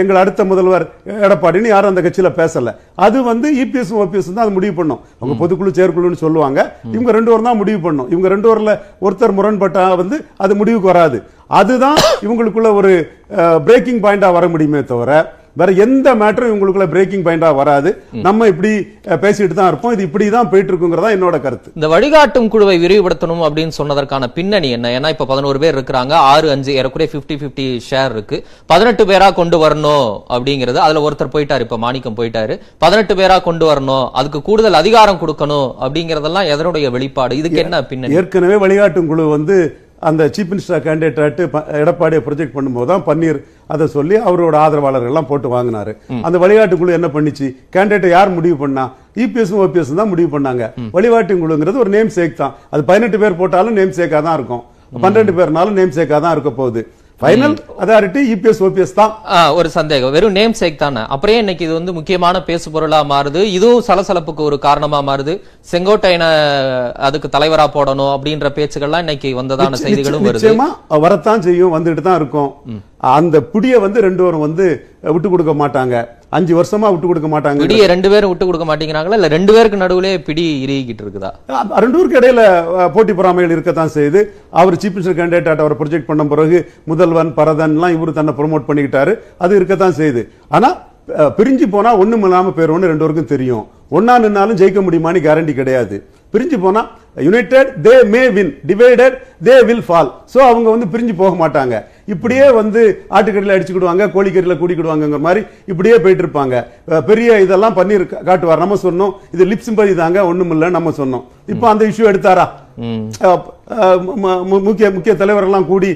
[0.04, 0.86] எங்கள் அடுத்த முதல்வர்
[1.30, 2.75] எடப்பாடின்னு யாரும் அந்த கட்சியில பேசல.
[3.08, 5.01] அது வந்து இபிஎஸ் ஓபிஎஸ் தான் அது முடிவு பண்ணும்.
[5.20, 6.60] அவங்க பொதுக்குழு செயற்குழுன்னு சொல்லுவாங்க.
[6.96, 8.10] இவங்க ரெண்டு பேரும் தான் முடிவு பண்ணும்.
[8.13, 11.20] இவங்க ரெண்டு பேர்ல ஒருத்தர் முரண்பட்டா வந்து அது முடிவுக்கு வராது.
[11.60, 12.94] அதுதான் இவங்களுக்குள்ள ஒரு
[13.68, 15.22] பிரேக்கிங் பாயிண்டா வர முடியுமே தவிர
[15.60, 17.89] வேற எந்த மேட்டரும் உங்களுக்குள்ள பிரேக்கிங் பாயிண்டா வராது.
[18.27, 18.72] நம்ம இப்படி
[19.24, 19.93] பேசிட்டு தான் இருப்போம்.
[19.96, 21.72] இது இப்படி தான் போயிட்டு இருக்குங்கிறதா என்னோட கருத்து.
[21.77, 24.91] இந்த வழிகாட்டும் குழுவை விரிவுபடுத்தணும் அப்படின்னு சொன்னதற்கான பின்னணி என்ன?
[24.98, 26.13] ஏன்னா இப்ப பதினோரு பேர் இருக்கிறாங்க.
[26.31, 28.39] ஆறு அஞ்சு ஏறக்குறைய 50 50 ஷேர் இருக்கு.
[28.74, 31.65] பதினெட்டு பேரா கொண்டு வரணும் அப்படிங்கிறது அதுல ஒருத்தர் போயிட்டாரு.
[31.67, 32.55] இப்ப மாணிக்கம் போயிட்டாரு.
[32.86, 34.08] பதினெட்டு பேரா கொண்டு வரணும்.
[34.22, 37.39] அதுக்கு கூடுதல் அதிகாரம் கொடுக்கணும் அப்படிங்கறதெல்லாம் எதனுடைய வெளிப்பாடு?
[37.43, 38.17] இதுக்கு என்ன பின்னணி?
[38.22, 39.58] ஏற்கனவே வழிகாட்டும் குழு வந்து
[40.10, 41.41] அந்த சீஃப் மினிஸ்டர் கேண்டிடேட்
[41.81, 43.39] எடப்பாடியை ப்ரொஜெக்ட் பண்ணும்போது தான் பன்னீர்
[43.74, 45.91] அதை சொல்லி அவரோட ஆதரவாளர்கள் எல்லாம் போட்டு வாங்கினாரு.
[46.27, 47.48] அந்த வழிகாட்டு குழு என்ன பண்ணிச்சு?
[47.75, 48.86] கேண்டிடேட் யார் முடிவு பண்ணா?
[49.24, 50.65] இபிஎஸ் ஓபிஎஸ் தான் முடிவு பண்ணாங்க.
[50.96, 52.55] வழிகாட்டு குழுங்கிறது ஒரு நேம் சேக் தான்.
[52.74, 54.63] அது பதினெட்டு பேர் போட்டாலும் நேம் சேக்கா தான் இருக்கும்.
[55.03, 56.81] பன்னெண்டு பேர்னாலும் நேம் சேக்கா தான் இருக்க போகுது.
[57.22, 59.12] ஃபைனல் அதாரிட்டி இபிஎஸ் ஓபிஎஸ் தான்.
[59.58, 60.13] ஒரு சந்தேகம்.
[60.16, 61.01] வெறும் நேம் சேக் தானே?
[61.13, 63.42] அப்புறம் இன்னைக்கு இது வந்து முக்கியமான பேசு பொருளா மாறுது.
[63.58, 65.34] இதுவும் சலசலப்புக்கு ஒரு காரணமா மாறுது.
[65.72, 66.30] செங்கோட்டையனை
[67.08, 70.42] அதுக்கு தலைவரா போடணும் அப்படின்ற பேச்சுக்கள்லாம் இன்னைக்கு வந்ததான செய்திகளும் வருது.
[70.42, 70.70] நிச்சயமா
[71.06, 72.50] வரத்தான் செய்யும் வந்துட்டு தான் இருக்கும்.
[73.18, 74.68] அந்த புடிய வந்து ரெண்டு பேரும் வந்து
[75.16, 75.96] விட்டு கொடுக்க மாட்டாங்க.
[76.38, 79.18] அஞ்சு வருஷமா விட்டு கொடுக்க மாட்டாங்க பிடியை ரெண்டு பேரும் விட்டு கொடுக்க மாட்டேங்கிறாங்களா?
[79.20, 81.32] இல்ல ரெண்டு பேருக்கு நடுவுலே பிடி இறுகிட்டு இருக்குதா?
[81.84, 82.44] ரெண்டு பேருக்கு இடையில
[82.96, 84.22] போட்டி பொறாமைகள் இருக்கத்தான் செய்யுது.
[84.62, 86.60] அவர் சீஃப் மினிஸ்டர் கேண்டிடேட் அவர் ப்ரொஜெக்ட் பண்ண பிறகு
[86.92, 89.14] முதல்வன் பரதன்லாம் இவரு தன்னை ப்ரொமோட் பண்ணிக்கிட்டாரு.
[89.44, 90.24] அது இருக்கத்தான் செய்யுது.
[90.56, 90.70] ஆனா
[91.38, 93.64] பிரிஞ்சு போனா ஒண்ணும் இல்லாம பேர் ஒண்ணு ரெண்டு பேருக்கும் தெரியும்.
[93.98, 95.96] ஒன்னா நின்னாலும் ஜெயிக்க முடியுமான்னு கேரண்டி கிடையாது.
[96.34, 96.82] பிரிஞ்சு போனா
[97.28, 99.16] united they may win divided
[99.48, 101.76] they will fall so அவங்க வந்து பிரிஞ்சு போக மாட்டாங்க.
[102.14, 102.82] இப்படியே வந்து
[103.16, 106.56] ஆட்டுக்கறியில் அடிச்சுக்கிடுவாங்க கோழிக்கறியில் கூடிக்கிடுவாங்கங்கிற மாதிரி இப்படியே போயிட்டு இருப்பாங்க
[107.10, 107.96] பெரிய இதெல்லாம் பண்ணி
[108.30, 108.64] காட்டுவார்.
[108.64, 109.14] நம்ம சொன்னோம்.
[109.36, 111.24] இது லிப் சிம்பதி தாங்க ஒண்ணும் இல்ல நம்ம சொன்னோம்.
[111.54, 112.46] இப்போ அந்த இஷ்யூ எடுத்தாரா?
[114.68, 115.90] முக்கிய முக்கிய தலைவரெல்லாம் கூடி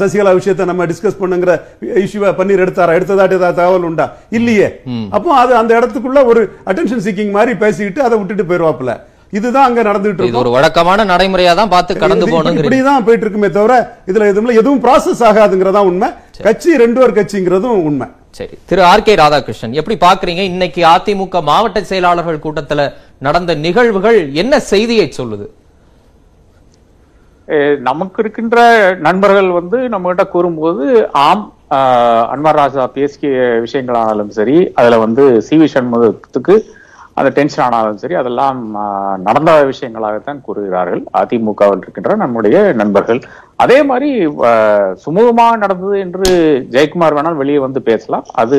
[0.00, 1.52] சசிகலா விஷயத்தை நம்ம டிஸ்கஸ் பண்ணுங்கிற
[2.04, 2.94] இஷ்யூவை பன்னீர் எடுத்தாரா?
[2.98, 4.06] எடுத்ததாட்டு ஏதாவது தகவல் உண்டா?
[4.38, 4.68] இல்லையே.
[5.16, 8.92] அப்போ அது அந்த இடத்துக்குள்ள ஒரு அட்டென்ஷன் சீக்கிங் மாதிரி பேசிக்கிட்டு அதை விட்டுட்டு போயிருவாப்புல.
[9.32, 10.40] இதுதான் அங்க நடந்துட்டு இது இருக்கும்.
[10.40, 12.64] ஒரு வழக்கமான நடைமுறையா தான் பார்த்து கடந்து போகணுங்கிறீங்க.
[12.64, 13.74] இப்படிதான் போயிட்டு இருக்குமே தவிர
[14.06, 14.56] இதுல எதுவும்.
[14.56, 16.08] எதுவும் ப்ராசஸ் ஆகாதுங்கிறதா உண்மை.
[16.42, 18.06] கட்சி ரெண்டு பேர் கட்சிங்கிறதும் உண்மை.
[18.30, 18.58] சரி.
[18.66, 25.12] திரு ஆர் கே ராதாகிருஷ்ணன் எப்படி பாக்குறீங்க இன்னைக்கு அதிமுக மாவட்ட செயலாளர்கள் கூட்டத்துல நடந்த நிகழ்வுகள் என்ன செய்தியை
[25.18, 25.46] சொல்லுது?
[27.48, 28.58] அஹ் நமக்கு இருக்கின்ற
[29.00, 33.30] நண்பர்கள் வந்து நம்ம கிட்ட கூறும்போது ஆம் ஆஹ் அன்வர் ராஜா பேசிய
[33.64, 36.56] விஷயங்களானாலும் சரி அதுல வந்து சி வி சண்முகத்துக்கு
[37.16, 38.58] அந்த டென்ஷன் ஆனாலும் சரி அதெல்லாம்
[39.22, 41.02] நடந்த விஷயங்களாகத்தான் கூறுகிறார்கள்.
[41.18, 43.20] அதிமுகவில் இருக்கின்ற நம்முடைய நண்பர்கள்.
[43.56, 44.48] அதே மாதிரி சுமூகமாக
[45.04, 46.28] சுமூகமா நடந்தது என்று
[46.70, 48.26] ஜெயக்குமார் வேணால் வெளியே வந்து பேசலாம்.
[48.34, 48.58] அது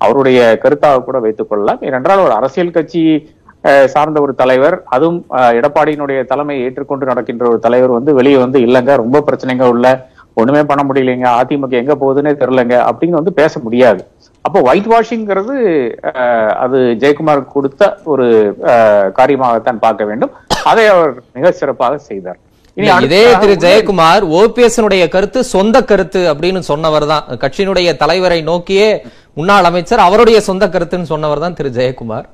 [0.00, 1.82] அவருடைய கருத்தாக கூட வைத்துக் கொள்ளலாம்.
[1.82, 3.02] ஏனென்றால் ஒரு அரசியல் கட்சி
[3.64, 8.58] அஹ் சார்ந்த ஒரு தலைவர் அதுவும் அஹ், எடப்பாடியினுடைய தலைமையை ஏற்றுக்கொண்டு நடக்கின்ற ஒரு தலைவர் வந்து வெளியே வந்து
[8.58, 9.86] இல்லைங்க ரொம்ப பிரச்சனைங்க உள்ள.
[10.36, 11.26] ஒண்ணுமே பண்ண முடியலைங்க.
[11.40, 14.02] அதிமுக எங்க போகுதுன்னே தெரிலங்க அப்படின்னு வந்து பேச முடியாது.
[14.46, 15.54] அப்போ ஒயிட் வாஷிங்கிறது
[16.64, 17.82] அது ஜெயக்குமார் கொடுத்த
[18.12, 18.26] ஒரு
[19.18, 20.32] காரியமாகத்தான் பார்க்க வேண்டும்.
[20.72, 22.38] அதை அவர் மிக சிறப்பாக செய்தார்.
[23.04, 24.80] இதே திரு ஜெயக்குமார் ஓபிஎஸ்
[25.14, 27.26] கருத்து சொந்த கருத்து அப்படின்னு சொன்னவர் தான்.
[27.42, 28.88] கட்சியினுடைய தலைவரை நோக்கியே
[29.38, 32.26] முன்னாள் அமைச்சர் அவருடைய சொந்த கருத்துன்னு சொன்னவர் தான் திரு ஜெயக்குமார்.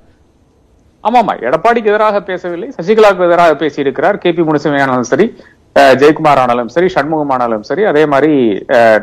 [1.04, 5.26] ஆமாமா எடப்பாடிக்கு எதிராக பேசவில்லை சசிகலாவுக்கு எதிராக பேசியிருக்கிறார் கே பி முனுசாமி ஆனாலும் சரி
[6.00, 8.32] ஜெயக்குமார் ஆனாலும் சரி சண்முகம் ஆனாலும் சரி அதே மாதிரி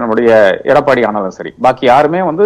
[0.01, 0.29] நம்முடைய
[0.71, 1.51] எடப்பாடி ஆனாலும் சரி.
[1.65, 2.45] பாக்கி யாருமே வந்து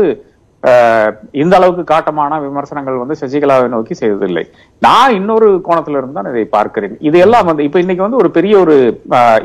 [1.41, 4.43] இந்த அளவுக்கு காட்டமான விமர்சனங்கள் வந்து சசிகலாவை நோக்கி செய்ததில்லை.
[4.85, 6.95] நான் இன்னொரு கோணத்துல இருந்து தான் இதை பார்க்கிறேன்.
[7.09, 8.77] இது எல்லாம் வந்து இப்ப இன்னைக்கு வந்து ஒரு பெரிய ஒரு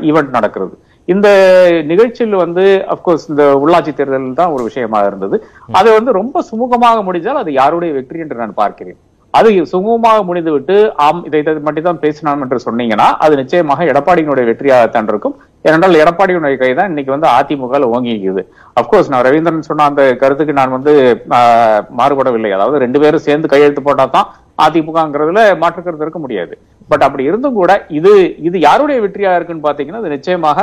[0.09, 0.73] ஈவெண்ட் நடக்கிறது.
[1.13, 1.27] இந்த
[1.91, 5.37] நிகழ்ச்சியில் வந்து அப்கோர்ஸ் இந்த உள்ளாட்சி தேர்தல் தான் ஒரு விஷயமா இருந்தது.
[5.79, 8.99] அது வந்து ரொம்ப சுமூகமாக முடிஞ்சால் அது யாருடைய வெற்றி என்று நான் பார்க்கிறேன்.
[9.37, 15.35] அது சுமூகமாக முடிந்துவிட்டு ஆம் இதை மட்டும் தான் பேசினான் என்று சொன்னீங்கன்னா அது நிச்சயமாக எடப்பாடியினுடைய வெற்றியாகத்தான் இருக்கும்.
[15.67, 18.43] ஏனென்றால் எடப்பாடியினுடைய கை தான் இன்னைக்கு வந்து அதிமுக ஓங்கி இருக்குது
[18.79, 20.93] அப்கோர்ஸ் நான் ரவீந்திரன் சொன்ன அந்த கருத்துக்கு நான் வந்து
[21.99, 22.51] மாறுபடவில்லை.
[22.57, 24.29] அதாவது ரெண்டு பேரும் சேர்ந்து கையெழுத்து போட்டா தான்
[24.65, 26.53] அதிமுகங்கிறதுல மாற்று கருத்து இருக்க முடியாது.
[26.91, 28.13] பட் அப்படி இருந்தும் கூட இது
[28.47, 30.59] இது யாருடைய வெற்றியா இருக்குன்னு பாத்தீங்கன்னா அது நிச்சயமாக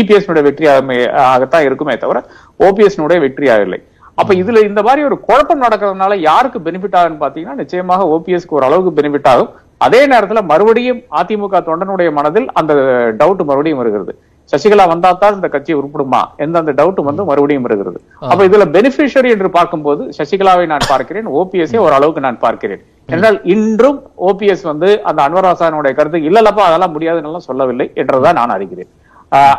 [0.00, 0.98] இபிஎஸ் வெற்றியாக
[1.30, 2.20] ஆகத்தான் இருக்குமே தவிர
[2.68, 3.80] ஓபிஎஸ் வெற்றியாக இல்லை.
[4.20, 8.92] அப்ப இதுல இந்த மாதிரி ஒரு குழப்பம் நடக்கிறதுனால யாருக்கு பெனிஃபிட் ஆகுன்னு பாத்தீங்கன்னா நிச்சயமாக ஓபிஎஸ்க்கு ஒரு அளவுக்கு
[8.98, 9.50] பெனிஃபிட் ஆகும்.
[9.86, 12.74] அதே நேரத்துல மறுபடியும் அதிமுக தொண்டனுடைய மனதில் அந்த
[13.20, 14.12] டவுட் மறுபடியும் வருகிறது.
[14.52, 16.20] சசிகலா வந்தா தான் இந்த கட்சி உருப்படுமா?
[16.44, 17.98] எந்த அந்த டவுட் வந்து மறுபடியும் வருகிறது.
[18.30, 22.82] அப்ப இதுல பெனிஃபிஷரி என்று பார்க்கும்போது சசிகலாவை நான் பார்க்கிறேன் ஓபிஎஸ்ஐ ஒரு அளவுக்கு நான் பார்க்கிறேன்.
[23.14, 28.90] என்றால் இன்றும் ஓபிஎஸ் வந்து அந்த அன்வராசானுடைய கருத்து இல்லல்லப்பா அதெல்லாம் முடியாதுன்னு எல்லாம் சொல்லவில்லை என்றுதான் நான் அறிகிறேன்.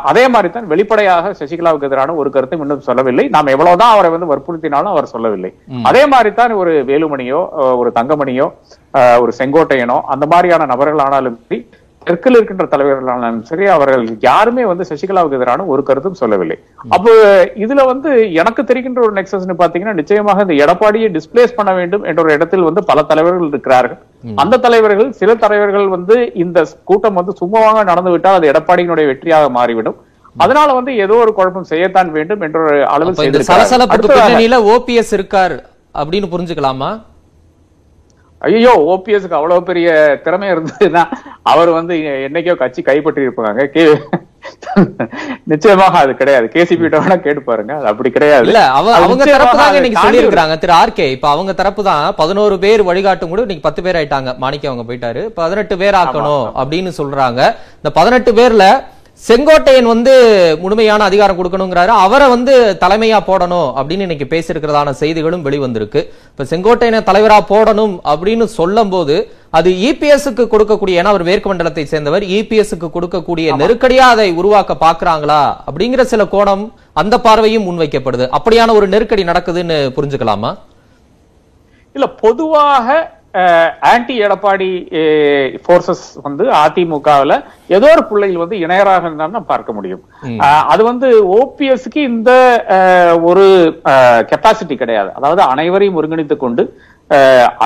[0.08, 3.24] அதே மாதிரி தான் வெளிப்படையாக சசிகலாவுக்கு எதிரான ஒரு கருத்தும் இன்னும் சொல்லவில்லை.
[3.36, 5.50] நாம் எவ்வளவுதான் அவரை வந்து வற்புறுத்தினாலும் அவர் சொல்லவில்லை.
[5.90, 7.40] அதே மாதிரி தான் ஒரு வேலுமணியோ
[7.80, 8.46] ஒரு தங்கமணியோ
[9.22, 11.38] ஒரு செங்கோட்டையனோ அந்த மாதிரியான நபர்கள் ஆனாலும்
[12.08, 16.56] தெற்கில் இருக்கின்ற தலைவர்களானாலும் சரி அவர்கள் யாருமே வந்து சசிகலாவுக்கு எதிரான ஒரு கருத்தும் சொல்லவில்லை.
[16.96, 17.12] அப்போ
[17.64, 22.32] இதுல வந்து எனக்கு தெரிகின்ற ஒரு நெக்ஸஸ்னு பாத்தீங்கன்னா நிச்சயமாக இந்த எடப்பாடியை டிஸ்பிளேஸ் பண்ண வேண்டும் என்ற ஒரு
[22.38, 24.00] இடத்தில் வந்து பல தலைவர்கள் இருக்கிறார்கள்.
[24.44, 29.98] அந்த தலைவர்கள் சில தலைவர்கள் வந்து இந்த கூட்டம் வந்து சுமூகமாக நடந்து விட்டால் அது எடப்பாடியினுடைய வெற்றியாக மாறிவிடும்.
[30.44, 33.18] அதனால வந்து ஏதோ ஒரு குழப்பம் செய்யத்தான் வேண்டும் என்ற ஒரு அளவில்
[34.04, 35.56] பின்னணியில ஓபிஎஸ் இருக்கார்
[36.00, 36.92] அப்படின்னு புரிஞ்சுக்கலாமா?
[38.46, 39.88] ஐயோ ஓபிஎஸ்க்கு அவ்வளவு பெரிய
[40.24, 41.02] திறமை இருந்ததுன்னா
[41.52, 41.96] அவர் வந்து
[42.28, 43.84] என்னைக்கோ கட்சி கைப்பற்றி இருப்பாங்க கே
[45.50, 46.46] நிச்சயமாக அது கிடையாது.
[46.54, 47.72] கேசிபி வேணா கேட்டு பாருங்க.
[47.78, 48.46] அது அப்படி கிடையாது.
[48.48, 52.56] இல்ல அவங்க தரப்பு அதை இன்னைக்கு தாண்டி சொல்லி இருக்காங்க திரு ஆர்கே இப்ப அவங்க தரப்பு தான் பதினோரு
[52.64, 54.32] பேர் வழிகாட்டும் கூட இன்னைக்கு பத்து பேர் ஆயிட்டாங்க.
[54.42, 55.22] மாணிக்கம் அவங்க போயிட்டாரு.
[55.40, 57.40] பதினெட்டு பேர் ஆக்கணும் அப்படின்னு சொல்றாங்க.
[57.80, 58.66] இந்த பதினெட்டு பேர்ல
[59.26, 60.14] செங்கோட்டையன் வந்து
[60.62, 61.92] முழுமையான அதிகாரம் கொடுக்கணுங்கிறாரு.
[62.06, 66.00] அவரை வந்து தலைமையா போடணும் அப்படின்னு இன்னைக்கு பேசியிருக்கிறதான செய்திகளும் வெளிவந்திருக்கு.
[66.30, 69.16] இப்ப செங்கோட்டையனை தலைவரா போடணும் அப்படின்னு சொல்லும் போது
[69.58, 76.04] அது இபிஎஸ்க்கு கொடுக்கக்கூடிய ஏன்னா அவர் மேற்கு மண்டலத்தை சேர்ந்தவர் இபிஎஸ்க்கு கொடுக்கக்கூடிய நெருக்கடியா அதை உருவாக்க பாக்குறாங்களா அப்படிங்கிற
[76.12, 76.64] சில கோணம்
[77.02, 78.26] அந்த பார்வையும் முன்வைக்கப்படுது.
[78.38, 80.52] அப்படியான ஒரு நெருக்கடி நடக்குதுன்னு புரிஞ்சுக்கலாமா?
[81.96, 82.86] இல்ல பொதுவாக
[83.92, 84.68] ஆன்டி எடப்பாடி
[85.66, 87.34] போர்சஸ் வந்து அதிமுகவுல
[87.76, 90.02] ஏதோ ஒரு பிள்ளைகள் வந்து இணையராக இருந்தாலும் பார்க்க முடியும்.
[90.72, 92.30] அது வந்து ஓபிஎஸ்க்கு இந்த
[93.30, 93.46] ஒரு
[94.30, 95.10] கெப்பாசிட்டி கிடையாது.
[95.18, 96.64] அதாவது அனைவரையும் ஒருங்கிணைத்துக் கொண்டு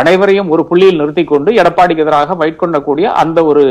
[0.00, 3.64] அனைவரையும் ஒரு புள்ளியில் நிறுத்திக் கொண்டு எடப்பாடிக்கு எதிராக வைட்கொள்ளக்கூடிய அந்த ஒரு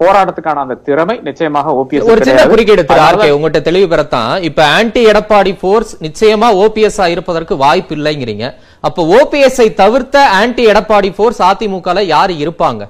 [0.00, 2.82] போராட்டத்துக்கான அந்த திறமை நிச்சயமாக ஓபிஎஸ் ஒரு சின்ன குறுக்கீடு
[3.36, 8.48] உங்ககிட்ட தெளிவு பெறத்தான் இப்ப ஆன்டி எடப்பாடி போர்ஸ் நிச்சயமா ஓபிஎஸ் இருப்பதற்கு வாய்ப்பு இல்லைங்கிறீங்க
[8.86, 12.82] அப்ப ஓபிஎஸ் தவிர்த்த ஆன்டி எடப்பாடி போர்ஸ் அதிமுகல யாரு இருப்பாங்க?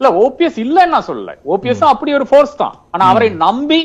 [0.00, 1.32] இல்ல ஓபிஎஸ் இல்லன்னு நான் சொல்லல.
[1.52, 2.74] ஓபிஎஸ் அப்படி ஒரு ஃபோர்ஸ் தான்.
[2.92, 3.80] ஆனா அவரை நம்பி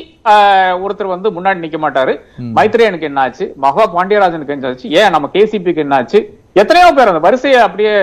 [0.84, 2.12] ஒருத்தர் வந்து முன்னாடி நிக்க மாட்டாரு.
[2.58, 6.20] மைத்ரேயனுக்கு என்ன ஆச்சு மகா பாண்டியராஜனுக்கு என்ன ஆச்சு ஏன் நம்ம கேசிபிக்கு என்ன ஆச்சு
[6.62, 7.94] எத்தனையோ பேர் அந்த வரிசையை அப்படியே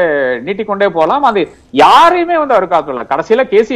[0.48, 1.42] நீட்டிக்கொண்டே போலாம் அது
[1.84, 3.76] யாரையுமே வந்து அவர் காக்கல கடைசியில கேசி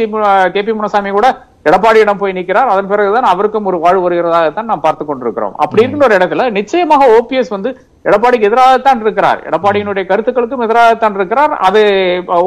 [0.56, 1.28] கே பி முனசாமி கூட
[1.68, 2.72] எடப்பாடியிடம் போய் நிக்கிறார்.
[2.72, 5.54] அதன் பிறகுதான் அவருக்கும் ஒரு வாழ்வு வருகிறதாகத்தான் நாம் பார்த்து கொண்டிருக்கிறோம்.
[5.64, 7.72] அப்படி இருக்கிற ஒரு இடத்துல நிச்சயமாக ஓபிஎஸ் வந்து
[8.08, 9.40] எடப்பாடிக்கு எதிராகத்தான் இருக்கிறார்.
[9.48, 11.54] எடப்பாடியினுடைய கருத்துக்களுக்கும் எதிராகத்தான் இருக்கிறார்.
[11.68, 11.80] அது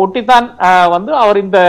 [0.04, 0.48] ஒட்டித்தான்
[0.96, 1.60] வந்து அவர் இந்த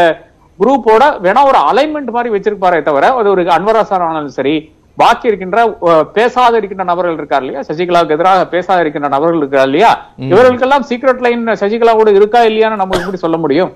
[0.58, 4.54] குரூப்போட வேணா ஒரு அலைன்மெண்ட் மாதிரி வச்சிருப்பாரே தவிர அது ஒரு அன்வராசார் ஆனாலும் சரி
[5.00, 5.58] பாக்கி இருக்கின்ற
[6.16, 7.60] பேசாத இருக்கின்ற நபர்கள் இருக்கார் இல்லையா?
[7.68, 9.90] சசிகலாவுக்கு எதிராக பேசாத இருக்கின்ற நபர்கள் இருக்கார் இல்லையா?
[10.32, 13.70] இவர்களுக்கெல்லாம் சீக்ரெட் லைன் சசிகலாவோட இருக்கா இல்லையான்னு நம்ம எப்படி சொல்ல முடியும்?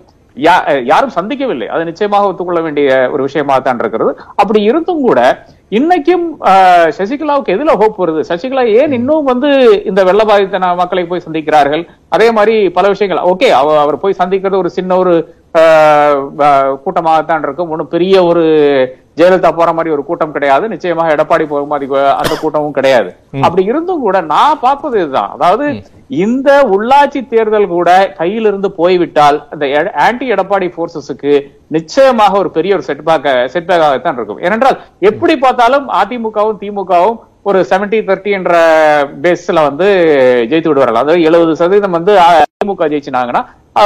[0.85, 1.67] யாரும் சந்திக்கவில்லை.
[1.67, 4.11] அது நிச்சயமாக ஒத்துக்கொள்ள வேண்டிய ஒரு விஷயமாக தான் இருக்கிறது.
[4.35, 5.21] அப்படி இருந்தும் கூட
[5.71, 8.21] இன்னைக்கும் அஹ், சசிகலாவுக்கு எதுல ஹோப் வருது?
[8.29, 9.49] சசிகலா ஏன் இன்னும் வந்து
[9.85, 11.83] இந்த வெள்ள பாதித்த மக்களை போய் சந்திக்கிறார்கள்?
[12.09, 13.25] அதே மாதிரி பல விஷயங்கள்.
[13.25, 13.49] ஓகே
[13.81, 15.15] அவர் போய் சந்திக்கிறது ஒரு சின்ன ஒரு
[16.85, 17.71] கூட்டமாகத்தான் இருக்கும்.
[17.73, 18.45] ஒன்றும் பெரிய ஒரு
[19.19, 20.65] ஜெயலலிதா போற மாதிரி ஒரு கூட்டம் கிடையாது.
[20.73, 21.87] நிச்சயமாக எடப்பாடி போற மாதிரி
[22.21, 23.11] அந்த கூட்டமும் கிடையாது.
[23.45, 25.31] அப்படி இருந்தும் கூட நான் பார்ப்பது இதுதான்.
[25.37, 25.67] அதாவது
[26.25, 29.67] இந்த உள்ளாட்சி தேர்தல் கூட கையிலிருந்து போய்விட்டால் இந்த
[30.07, 31.33] ஆன்டி எடப்பாடி போர்சஸுக்கு
[31.77, 34.43] நிச்சயமாக ஒரு பெரிய ஒரு செட்பேக் செட்பேக்காகத்தான் இருக்கும்.
[34.47, 34.79] ஏனென்றால்
[35.11, 38.55] எப்படி பார்த்தாலும் அதிமுகவும் திமுகவும் ஒரு 70 30 என்ற
[39.25, 39.87] பேஸ்ல வந்து
[40.51, 41.03] ஜெயித்து விடுவார்கள்.
[41.03, 43.43] அதாவது எழுபது சதவீதம் வந்து அதிமுக ஜெயிச்சினாங்கன்னா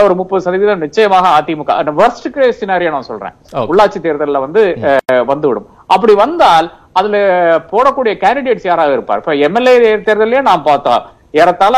[0.07, 1.71] ஒரு முப்பது சதவீதம் நிச்சயமாக அதிமுக.
[2.01, 3.35] worst case scenario நான் சொல்றேன்.
[3.71, 4.63] உள்ளாட்சி தேர்தல்ல வந்து
[5.31, 5.69] வந்துவிடும்.
[5.95, 7.17] அப்படி வந்தால் அதுல
[7.71, 9.23] போடக்கூடிய கேண்டிடேட்ஸ் யாராக இருப்பார்?
[9.23, 11.07] இப்ப எம்எல்ஏ தேர்தலே நாம் பார்த்தோம்
[11.41, 11.77] ஏறத்தாழ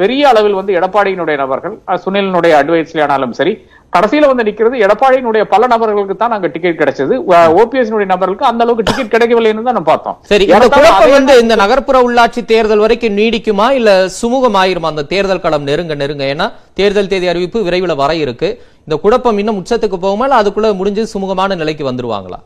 [0.00, 3.52] பெரிய அளவில் வந்து எடப்பாடியினுடைய நபர்கள் சுனிலினுடைய அட்வைஸ்ல ஆனாலும் சரி
[3.92, 7.14] கடைசியில வந்து நிக்கிறது எடப்பாடியினுடைய பல நபர்களுக்கு தான் அங்க டிக்கெட் கிடைச்சது.
[7.60, 10.16] ஓபிஎஸ் நபர்களுக்கு அந்த அளவுக்கு டிக்கெட் கிடைக்கவில்லைன்னு தான் நம்ம பார்த்தோம்.
[10.30, 14.90] சரி இந்த குழப்பம் வந்து இந்த நகர்ப்புற உள்ளாட்சி தேர்தல் வரைக்கும் நீடிக்குமா இல்ல சுமூகமாயிருமா?
[14.94, 16.24] அந்த தேர்தல் களம் நெருங்க நெருங்க.
[16.34, 16.48] ஏன்னா
[16.80, 18.50] தேர்தல் தேதி அறிவிப்பு விரைவில் வர இருக்கு.
[18.86, 22.40] இந்த குழப்பம் இன்னும் உச்சத்துக்கு போகுமா இல்ல அதுக்குள்ள முடிஞ்சு சுமூகமான நிலைக்கு வந்துருவாங்களா?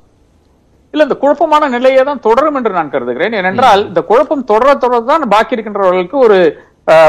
[0.95, 3.35] இல்ல இந்த குழப்பமான நிலையே தான் தொடரும் என்று நான் கருதுகிறேன்.
[3.41, 6.39] ஏனென்றால் இந்த குழப்பம் தொடர தொடர தான் பாக்கி இருக்கின்றவர்களுக்கு ஒரு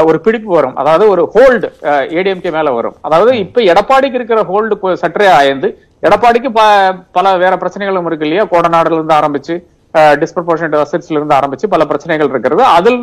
[0.08, 0.74] ஒரு பிடிப்பு வரும்.
[0.80, 1.68] அதாவது ஒரு ஹோல்டு
[2.18, 2.96] ஏடிஎம்கே மேல வரும்.
[3.06, 5.68] அதாவது இப்ப எடப்பாடிக்கு இருக்கிற ஹோல்டு சற்றே ஆயந்து
[6.08, 6.50] எடப்பாடிக்கு
[7.16, 8.44] பல வேற பிரச்சனைகளும் இருக்கு இல்லையா?
[8.52, 9.54] கோடநாடுல இருந்து ஆரம்பிச்சு
[10.22, 12.62] டிஸ்பர்போர்ஷனட் அசெட்ஸ்ல இருந்து ஆரம்பிச்சு பல பிரச்சனைகள் இருக்கிறது.
[12.78, 13.00] அதில்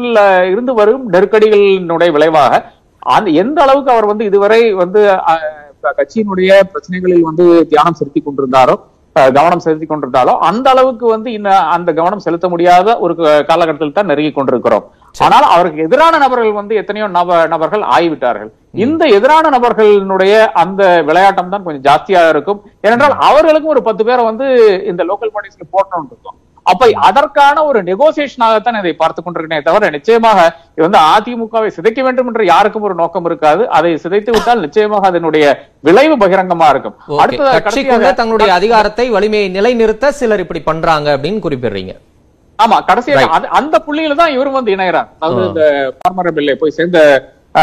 [0.52, 2.62] இருந்து வரும் நெருக்கடிகளினுடைய விளைவாக
[3.16, 5.02] அந்த எந்த அளவுக்கு அவர் வந்து இதுவரை வந்து
[6.00, 8.76] கட்சியினுடைய பிரச்சனைகளில் வந்து தியானம் செலுத்தி கொண்டிருந்தாரோ
[9.36, 13.14] கவனம் செலுத்தி கொண்டிருந்தாலோ அந்த அளவுக்கு வந்து இன்னும் அந்த கவனம் செலுத்த முடியாத ஒரு
[13.50, 14.86] காலகட்டத்தில் தான் நெருங்கி கொண்டிருக்கிறோம்.
[15.20, 18.50] ஆனால் அவருக்கு எதிரான நபர்கள் வந்து எத்தனையோ நப நபர்கள் ஆகிவிட்டார்கள்.
[18.74, 22.62] இந்த எதிரான நபர்களுடைய அந்த விளையாட்டம் தான் கொஞ்சம் ஜாஸ்தியா இருக்கும்.
[22.82, 24.46] ஏனென்றால் அவர்களுக்கும் ஒரு பத்து பேரை வந்து
[24.86, 26.36] இந்த லோக்கல் பாடிஸ்ல போட்டோம்னு இருக்கும்.
[26.64, 32.46] அப்ப அதற்கான ஒரு நெகோசியேஷனாகத்தான் இதை பார்த்து கொண்டிருக்கிறேனே தவிர நிச்சயமாக இது வந்து அதிமுகவை சிதைக்க வேண்டும் என்று
[32.46, 33.70] யாருக்கும் ஒரு நோக்கம் இருக்காது.
[33.70, 36.96] அதை சிதைத்து விட்டால் நிச்சயமாக அதனுடைய விளைவு பகிரங்கமா இருக்கும்.
[37.08, 37.18] ஓகே.
[37.18, 41.98] அடுத்தது கட்சிக்குள்ள கடைசியாக- தங்களுடைய அதிகாரத்தை வலிமையை நிலைநிறுத்த சிலர் இப்படி பண்றாங்க அப்படின்னு குறிப்பிடுறீங்க.
[42.60, 43.24] ஆமா கடைசியா
[43.60, 45.10] அந்த புள்ளியில தான் இவரும் வந்து இணையறார்.
[45.20, 45.64] அதாவது இந்த
[45.98, 47.00] ஃபார்மர் பில்லை போய் சேர்ந்த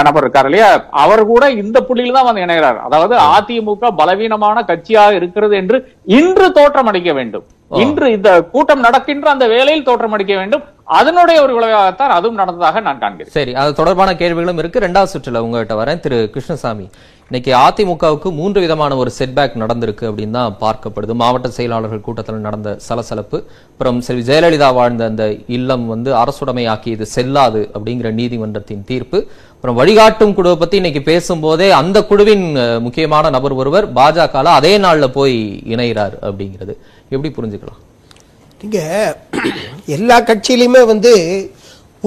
[0.06, 0.68] நபர் இருக்கார் இல்லையா?
[1.02, 2.78] அவர் கூட இந்த புள்ளியில தான் வந்து இணையறார்.
[2.86, 5.76] அதாவது அதிமுக பலவீனமான கட்சியாக இருக்கிறது என்று
[6.18, 7.44] இன்று தோற்றம் அளிக்க வேண்டும்
[7.84, 10.64] இன்று இந்த கூட்டம் நடக்கின்ற அந்த வேளையில் தோற்றம் அளிக்க வேண்டும்.
[10.86, 13.34] அதனுடைய ஒரு விளைவாகத்தான் அதுவும் நடந்ததாக நான் காண்கிறேன்.
[13.36, 14.84] சரி அது தொடர்பான கேள்விகளும் இருக்கு.
[14.86, 16.00] ரெண்டாவது சுற்றுல உங்ககிட்ட வரேன்.
[16.04, 16.86] திரு கிருஷ்ணசாமி
[17.28, 21.14] இன்னைக்கு அதிமுகவுக்கு மூன்று விதமான ஒரு செட்பேக் நடந்திருக்கு அப்படின்னு தான் பார்க்கப்படுது.
[21.22, 23.38] மாவட்ட செயலாளர்கள் கூட்டத்தில் நடந்த சலசலப்பு
[23.70, 25.24] அப்புறம் செல்வி ஜெயலலிதா வாழ்ந்த அந்த
[25.56, 29.20] இல்லம் வந்து அரசுடைமையாக்கியது செல்லாது அப்படிங்கிற நீதிமன்றத்தின் தீர்ப்பு.
[29.54, 32.46] அப்புறம் வழிகாட்டும் குழுவை பத்தி இன்னைக்கு பேசும்போதே அந்த குழுவின்
[32.88, 35.36] முக்கியமான நபர் ஒருவர் பாஜக அதே நாளில் போய்
[35.74, 36.76] இணைகிறார் அப்படிங்கிறது.
[37.08, 37.80] எப்படி புரிஞ்சுக்கலாம்?
[38.60, 38.80] நீங்க
[39.96, 41.12] எல்லா கட்சியிலையுமே வந்து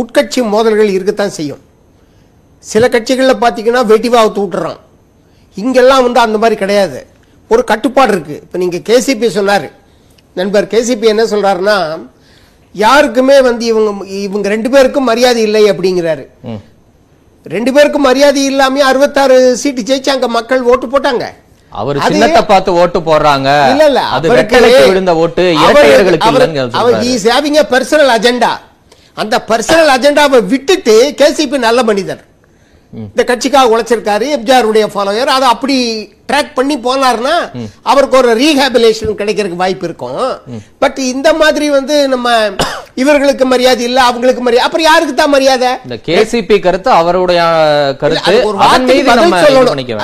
[0.02, 1.62] உட்கட்சி மோதல்கள் இருக்கத்தான் செய்யும்.
[2.64, 4.80] சில கட்சிகளில் பார்த்தீங்கன்னா வெட்டிவா அவுத்து விட்டுறான்.
[5.64, 7.00] இங்கெல்லாம் வந்து அந்த மாதிரி கிடையாது.
[7.54, 8.36] ஒரு கட்டுப்பாடு இருக்கு.
[8.46, 9.68] இப்போ நீங்க கேசிபி சொன்னார்.
[10.40, 11.78] நண்பர் கேசிபி என்ன சொல்றாருன்னா
[12.84, 13.92] யாருக்குமே வந்து இவங்க
[14.26, 16.26] இவங்க ரெண்டு பேருக்கும் மரியாதை இல்லை அப்படிங்கிறாரு.
[17.56, 20.28] ரெண்டு பேருக்கும் மரியாதை இல்லாம அறுபத்தாறு சீட்டு ஜெயிச்சாங்க.
[20.38, 21.26] மக்கள் ஓட்டு போட்டாங்க.
[21.72, 23.50] அவர் சின்னத்தை பார்த்து ஓட்டு போடுறாங்க.
[23.72, 28.52] இல்ல இல்ல அது வெட்டலைக்கு விழுந்த ஓட்டு இரட்டையர்களுக்கு இல்லைன்னு அவர் is having a personal agenda.
[29.18, 32.24] அந்த பர்சனல் அஜெண்டாவை விட்டுட்டு கேசிபி நல்ல மனிதர்.
[32.94, 35.76] இந்த கட்சிக்காக உழைச்சிருக்காரு எம்ஜிஆருடைய ஃபாலோயர் அதை அப்படி
[36.30, 37.34] ட்ராக் பண்ணி போனார்னா
[37.92, 40.22] அவருக்கு ஒரு ரீஹாபிலேஷன் கிடைக்கிறதுக்கு வாய்ப்பு இருக்கும்.
[40.84, 42.28] பட் இந்த மாதிரி வந்து நம்ம
[43.04, 45.72] இவர்களுக்கு மரியாதை இல்ல அவங்களுக்கு மரியாதை அப்புறம் யாருக்கு தான் மரியாதை?
[45.88, 47.42] இந்த கேசிபி கருத்து அவருடைய
[48.04, 48.36] கருத்து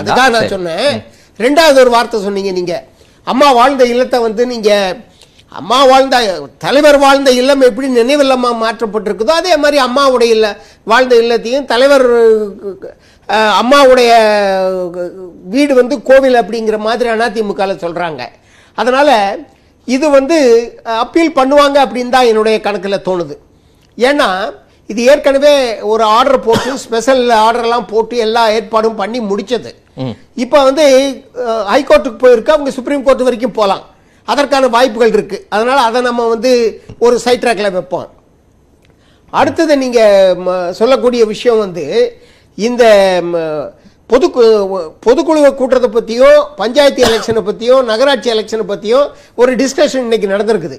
[0.01, 0.51] அதுதான் நான்.
[0.55, 0.93] சொன்னேன்.
[1.39, 2.83] ரெண்டாவது ஒரு வார்த்தை சொன்னீங்க நீங்கள்
[3.27, 4.95] அம்மா வாழ்ந்த இல்லத்தை வந்து நீங்கள்
[5.51, 6.17] அம்மா வாழ்ந்த
[6.57, 10.47] தலைவர் வாழ்ந்த இல்லம் எப்படி நினைவில்லமாக மாற்றப்பட்டிருக்குதோ அதே மாதிரி அம்மாவுடைய இல்ல
[10.83, 12.05] வாழ்ந்த இல்லத்தையும் தலைவர்
[13.59, 14.11] அம்மாவுடைய
[15.45, 18.23] வீடு வந்து கோவில் அப்படிங்கிற மாதிரி அதிமுகவில் சொல்கிறாங்க
[18.77, 19.13] அதனால்
[19.87, 20.37] இது வந்து
[20.83, 23.35] அப்பீல் பண்ணுவாங்க அப்படின்னு தான் என்னுடைய கணக்கில் தோணுது.
[23.97, 24.27] ஏன்னா
[24.91, 25.53] இது ஏற்கனவே
[25.91, 29.71] ஒரு ஆர்டர் போட்டு ஸ்பெஷல் ஆர்டர்லாம் போட்டு எல்லா ஏற்பாடும் பண்ணி முடிச்சது.
[30.43, 30.85] இப்போ வந்து
[31.71, 33.83] ஹைகோர்ட்டுக்கு போயிருக்கு அவங்க சுப்ரீம் கோர்ட் வரைக்கும் போகலாம்
[34.27, 35.37] அதற்கான வாய்ப்புகள் இருக்கு.
[35.55, 36.51] அதனால அதை நம்ம வந்து
[37.05, 38.09] ஒரு சைட் ட்ராக்ல வைப்போம்.
[39.33, 39.99] அடுத்தது நீங்க
[40.45, 41.85] ம, சொல்லக்கூடிய விஷயம் வந்து
[42.57, 42.83] இந்த
[44.09, 44.41] பொதுக்கு
[45.05, 46.29] பொதுக்குழுவை கூட்டுறதை பத்தியோ
[46.61, 48.99] பஞ்சாயத்து எலெக்ஷனை பத்தியோ நகராட்சி எலெக்ஷனை பத்தியோ
[49.41, 50.77] ஒரு டிஸ்கஷன் இன்னைக்கு நடந்திருக்குது.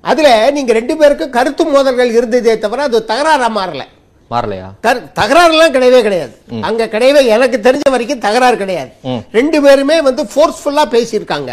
[0.00, 3.82] அதுல நீங்க ரெண்டு பேருக்கும் கருத்து மோதல்கள் இருந்ததே தவிர அது தகராறா மாறல.
[4.30, 4.66] மாறலையா?
[4.82, 6.32] கரு- தகராறுலாம் கிடையவே கிடையாது.
[6.60, 8.90] அங்க கிடையவே எனக்கு தெரிஞ்ச வரைக்கும் தகராறு கிடையாது.
[9.32, 11.50] ரெண்டு பேருமே வந்து ஃபோர்ஸ்ஃபுல்லா பேசியிருக்காங்க.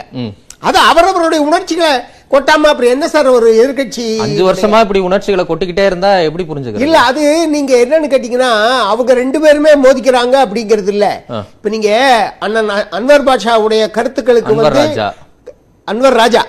[0.60, 1.92] அது அவரவருடைய உணர்ச்சிகளை
[2.32, 4.18] கொட்டாம அப்புறம் என்ன சார் ஒரு எதிர்க்கட்சி?
[4.18, 6.80] அஞ்சு வருஷமா இப்படி உணர்ச்சிகளை கொட்டிக்கிட்டே இருந்தா எப்படி புரிஞ்சுக்கிறது?
[6.80, 11.24] இல்ல அது நீங்க என்னன்னு கேட்டீங்கன்னா அவங்க ரெண்டு பேருமே மோதிக்கிறாங்க அப்படிங்கிறது இல்ல.
[11.30, 11.90] இப்ப நீங்க
[12.40, 15.14] அண்ணன் அன்வர் பாஷாவுடைய கருத்துக்களுக்கு வந்து ராஜா.
[15.92, 16.46] அன்வர் ராஜா.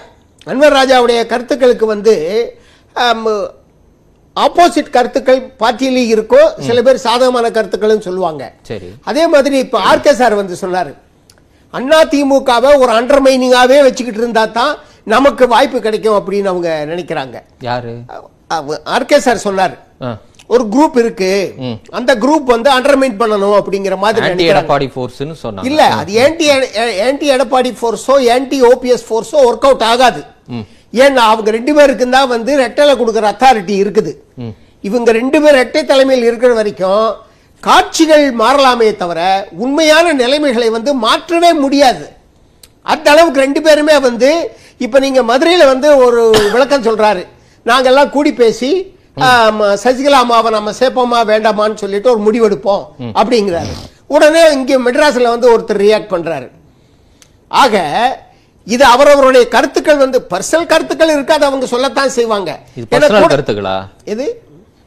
[0.50, 2.14] அன்வர் ராஜாவுடைய கருத்துக்களுக்கு வந்து
[4.36, 8.42] ஆப்போசிட் கருத்துக்கள் பார்ட்டியிலே இருக்கும் சில பேர் சாதகமான கருத்துக்களும் சொல்லுவாங்க.
[8.70, 8.88] சரி.
[9.10, 10.92] அதே மாதிரி இப்ப ஆர்கே சார் வந்து சொன்னாரு
[11.78, 14.74] அண்ணா திமுகவை ஒரு அண்டர்மைனிங்காவே வச்சுக்கிட்டு இருந்தா தான்
[15.14, 17.36] நமக்கு வாய்ப்பு கிடைக்கும் அப்படின்னு அவங்க நினைக்கிறாங்க.
[17.68, 17.92] யாரு?
[18.96, 19.74] ஆர்கே சார் சொன்னார்.
[20.54, 21.30] ஒரு குரூப் இருக்கு
[21.98, 24.48] அந்த குரூப் வந்து அண்டர்மைன் பண்ணணும் அப்படிங்கிற மாதிரி.
[24.52, 25.68] எடப்பாடி ஃபோர்ஸ்னு சொன்னாங்க.
[25.70, 26.46] இல்ல அது ஆன்டி
[27.08, 30.22] ஆன்டி எடப்பாடி ஃபோர்ஸோ ஆன்டி ஓபிஎஸ் ஃபோர்ஸோ ஒர்க் அவுட் ஆகாது.
[31.02, 34.12] ஏன்னா அவங்க ரெண்டு பேருக்கு தான் வந்து ரெட்டலை கொடுக்குற அத்தாரிட்டி இருக்குது.
[34.88, 37.06] இவங்க ரெண்டு பேர் ரெட்டை தலைமையில் இருக்கிற வரைக்கும்
[37.62, 39.20] காட்சிகள் மாறலாமே தவிர
[39.64, 42.04] உண்மையான நிலைமைகளை வந்து மாற்றவே முடியாது.
[42.92, 44.30] அந்த அளவுக்கு ரெண்டு பேருமே வந்து
[44.84, 46.22] இப்ப நீங்க மதுரையில வந்து ஒரு
[46.54, 47.22] விளக்கம் சொல்றாரு.
[47.70, 48.70] நாங்கெல்லாம் கூடி பேசி
[49.84, 52.82] சசிகலா அம்மாவை நம்ம சேர்ப்போமா வேண்டாமான்னு சொல்லிட்டு ஒரு முடிவெடுப்போம்
[53.20, 53.72] அப்படிங்கிறாரு.
[54.14, 56.48] உடனே இங்க மெட்ராஸ்ல வந்து ஒருத்தர் ரியாக்ட் பண்றாரு.
[57.62, 57.74] ஆக
[58.66, 62.50] இது அவரவருடைய கருத்துக்கள் வந்து பர்சனல் கருத்துக்கள் இருக்கு அதை அவங்க சொல்லத்தான் செய்வாங்க.
[62.74, 62.86] இது
[63.32, 63.76] கருத்துக்களா?
[64.04, 64.24] எது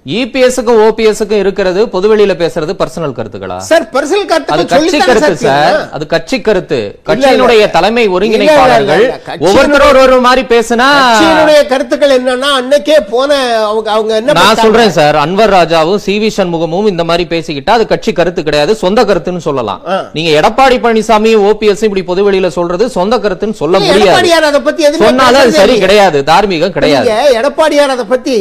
[0.05, 3.57] இபிஎஸ்க்கும் ஓபிஎஸ்க்கும் இருக்கிறது பொதுவெளியில பேசுறது பர்சனல் கருத்துக்களா?
[3.69, 5.75] சார் பர்சனல் அது கருத்துக்கள் கட்சி கருத்து சார்.
[5.91, 6.79] அது கட்சி கருத்து.
[7.07, 9.03] கட்சியினுடைய தலைமை ஒருங்கிணைப்பாளர்கள்
[9.41, 13.29] ஒவ்வொருத்தரும் ஒரு மாதிரி பேசினா கட்சியினுடைய கருத்துக்கள் என்னன்னா அன்னைக்கே போன
[13.65, 14.61] அவங்க அவங்க என்ன நான்?
[14.63, 19.03] சொல்றேன் சார் அன்வர் ராஜாவும் சி வி சண்முகமும் இந்த மாதிரி பேசிக்கிட்டா அது கட்சி கருத்து கிடையாது சொந்த
[19.03, 19.83] கருத்துன்னு சொல்லலாம்.
[20.13, 24.33] நீங்க எடப்பாடி பழனிசாமி ஓபிஎஸ் இப்படி பொதுவெளியில சொல்றது சொந்த கருத்துன்னு சொல்ல முடியாது.
[24.49, 25.77] அதை பத்தி சொன்னாலும் சரி.
[25.79, 27.07] கிடையாது தார்மீகம் கிடையாது.
[27.39, 28.37] எடப்பாடியார் அதை பத்தி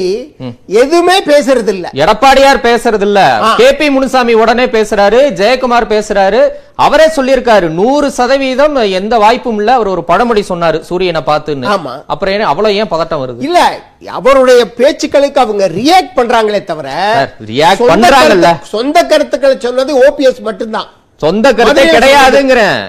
[0.82, 1.16] எதுவுமே
[1.48, 3.20] பேசுறது இல்ல எடப்பாடியார் பேசுறது இல்ல.
[3.56, 6.40] கே பி முனுசாமி உடனே பேசுறாரு ஜெயக்குமார் பேசுறாரு.
[6.86, 11.68] அவரே சொல்லியிருக்காரு நூறு சதவீதம் எந்த வாய்ப்பும் இல்ல அவர் ஒரு பழமொழி சொன்னாரு சூரியனை பார்த்துன்னு.
[11.74, 11.94] ஆமா.
[12.06, 13.42] அப்புறம் ஏன் அவ்வளவு ஏன் பதட்டம் வருது?
[13.48, 13.60] இல்ல
[14.18, 16.88] அவருடைய பேச்சுக்களுக்கு அவங்க ரியாக்ட் பண்றாங்களே தவிர
[17.80, 18.50] சொந்த பண்றாங்கல்ல.
[18.74, 20.88] சொந்த கருத்துக்களை சொன்னது ஓபிஎஸ் மட்டும்தான்.
[21.16, 22.80] சொந்த கருத்தே கிடையாதுங்கிறேன்.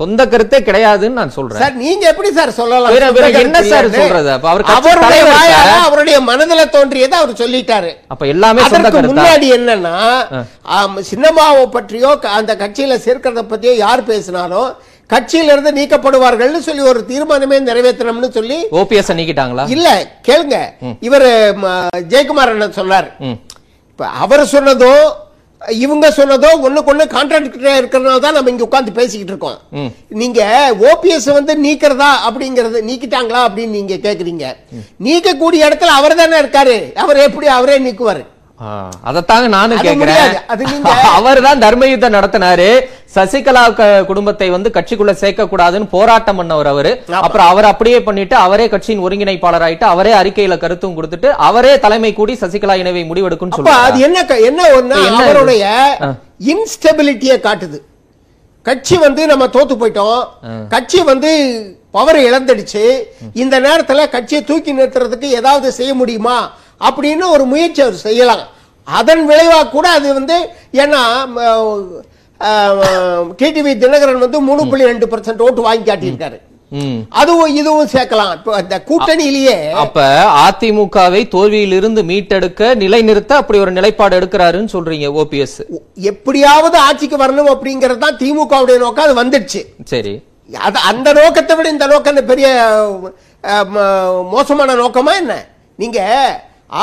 [0.00, 1.60] சொந்த கருத்தே கிடையாதுன்னு நான் சொல்றேன்.
[1.62, 2.92] சார் நீங்க எப்படி சார் சொல்லலாம்?
[3.40, 3.88] என்ன சார்?
[3.94, 4.30] சொல்றது?
[4.36, 5.72] அப்ப அவர் அவருடைய வாயால.
[5.88, 7.90] அவருடைய மனதுல தோன்றியதை அவர் சொல்லிட்டாரு.
[8.08, 9.94] அப்ப எல்லாமே அதற்கு முன்னாடி என்னன்னா
[10.76, 14.70] ஆம், சின்னம்மாவை பற்றியோ அந்த கட்சியில சேர்க்கிறத பத்தியோ யார் பேசினாலும்
[15.10, 19.64] கட்சியிலிருந்து நீக்கப்படுவார்கள்னு சொல்லி ஒரு தீர்மானமே நிறைவேற்றணும்னு சொல்லி ஓபிஎஸ் நீக்கிட்டாங்களா?
[19.74, 19.88] இல்ல
[20.28, 20.58] கேளுங்க.
[21.08, 21.26] இவர்
[22.12, 23.08] ஜெயக்குமார் என்ன சொன்னார்.
[23.90, 24.92] இப்ப அவர் சொன்னதோ
[25.68, 29.58] இவங்க சொன்னதோ ஒண்ணுக்கு ஒண்ணு கான்ட்ராக்டா இருக்கிறனால தான் நம்ம இங்க உட்கார்ந்து பேசிக்கிட்டு இருக்கோம்.
[29.72, 29.90] ம்.
[30.08, 30.40] நீங்க
[30.90, 34.44] ஓபிஎஸ் வந்து நீக்கிறதா அப்படிங்கறது நீக்கிட்டாங்களா அப்படின்னு நீங்க கேக்குறீங்க.
[35.04, 36.92] நீக்கக்கூடிய இடத்துல அவர் தானே இருக்காரு.
[36.96, 38.24] அவர் எப்படி அவரே நீக்குவாரு?
[39.04, 40.06] அதத்தாங்க நானும் நீங்க-
[41.18, 42.66] அவர் தான் தர்ம யுத்தம் நடத்தினாரு.
[43.14, 43.62] சசிகலா
[44.08, 46.90] குடும்பத்தை வந்து கட்சிக்குள்ள சேர்க்க கூடாதுன்னு போராட்டம் பண்ணவர் அவரு.
[47.20, 52.34] அப்புறம் அவர் அப்படியே பண்ணிட்டு அவரே கட்சியின் ஒருங்கிணைப்பாளர் ஆயிட்டு அவரே அறிக்கையில கருத்தும் கொடுத்துட்டு அவரே தலைமை கூடி
[52.42, 55.00] சசிகலா இணைவை முடிவெடுக்கும் அப்ப அது சொல்லுவாங்க என்ன என்ன ஒண்ணு?
[55.22, 55.64] அவருடைய.
[56.52, 57.78] இன்ஸ்டெபிலிட்டியை காட்டுது.
[58.66, 60.22] கட்சி வந்து நம்ம தோத்து போயிட்டோம்.
[60.68, 61.30] கட்சி வந்து
[61.90, 62.84] பவர் இழந்துடுச்சு.
[63.42, 66.38] இந்த நேரத்துல கட்சியை தூக்கி நிறுத்துறதுக்கு ஏதாவது செய்ய முடியுமா?
[66.80, 68.44] அப்படின்னு ஒரு முயற்சி அவர் செய்யலாம்.
[68.88, 70.36] அதன் விளைவா கூட அது வந்து
[70.74, 71.02] ஏன்னா
[73.40, 76.38] டிடிவி தினகரன் வந்து மூணு புள்ளி ரெண்டு பர்சன்ட் ஓட்டு வாங்கி காட்டியிருக்காரு.
[77.20, 78.32] அதுவும் இதுவும் சேர்க்கலாம்.
[78.38, 80.04] இப்போ அந்த கூட்டணியிலேயே அப்ப
[80.44, 85.58] அதிமுகவை தோல்வியிலிருந்து மீட்டெடுக்க நிலைநிறுத்த அப்படி ஒரு நிலைப்பாடு எடுக்கிறாருன்னு சொல்றீங்க ஓபிஎஸ்
[86.10, 89.06] எப்படியாவது ஆட்சிக்கு வரணும் அப்படிங்கிறது தான் திமுகவுடைய நோக்கம்.
[89.06, 89.62] அது வந்துடுச்சு.
[89.92, 90.14] சரி.
[90.66, 92.48] அது அந்த நோக்கத்தை விட இந்த நோக்கம் பெரிய
[94.34, 95.34] மோசமான நோக்கமா என்ன?
[95.82, 96.00] நீங்க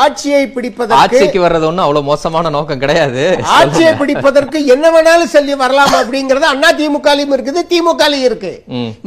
[0.03, 3.23] ஆட்சியை பிடிப்பதற்கு ஆட்சிக்கு வர்றது ஒண்ணும் அவ்வளவு மோசமான நோக்கம் கிடையாது.
[3.57, 8.51] ஆட்சியை பிடிப்பதற்கு என்ன வேணாலும் சொல்லி வரலாம் அப்படிங்கறது அண்ணா திமுகலையும் இருக்குது திமுகலையும் இருக்கு.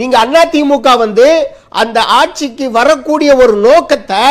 [0.01, 1.29] நீங்க அண்ணா திமுக வந்து
[1.83, 4.25] அந்த ஆட்சிக்கு வரக்கூடிய ஒரு நோக்கத்தை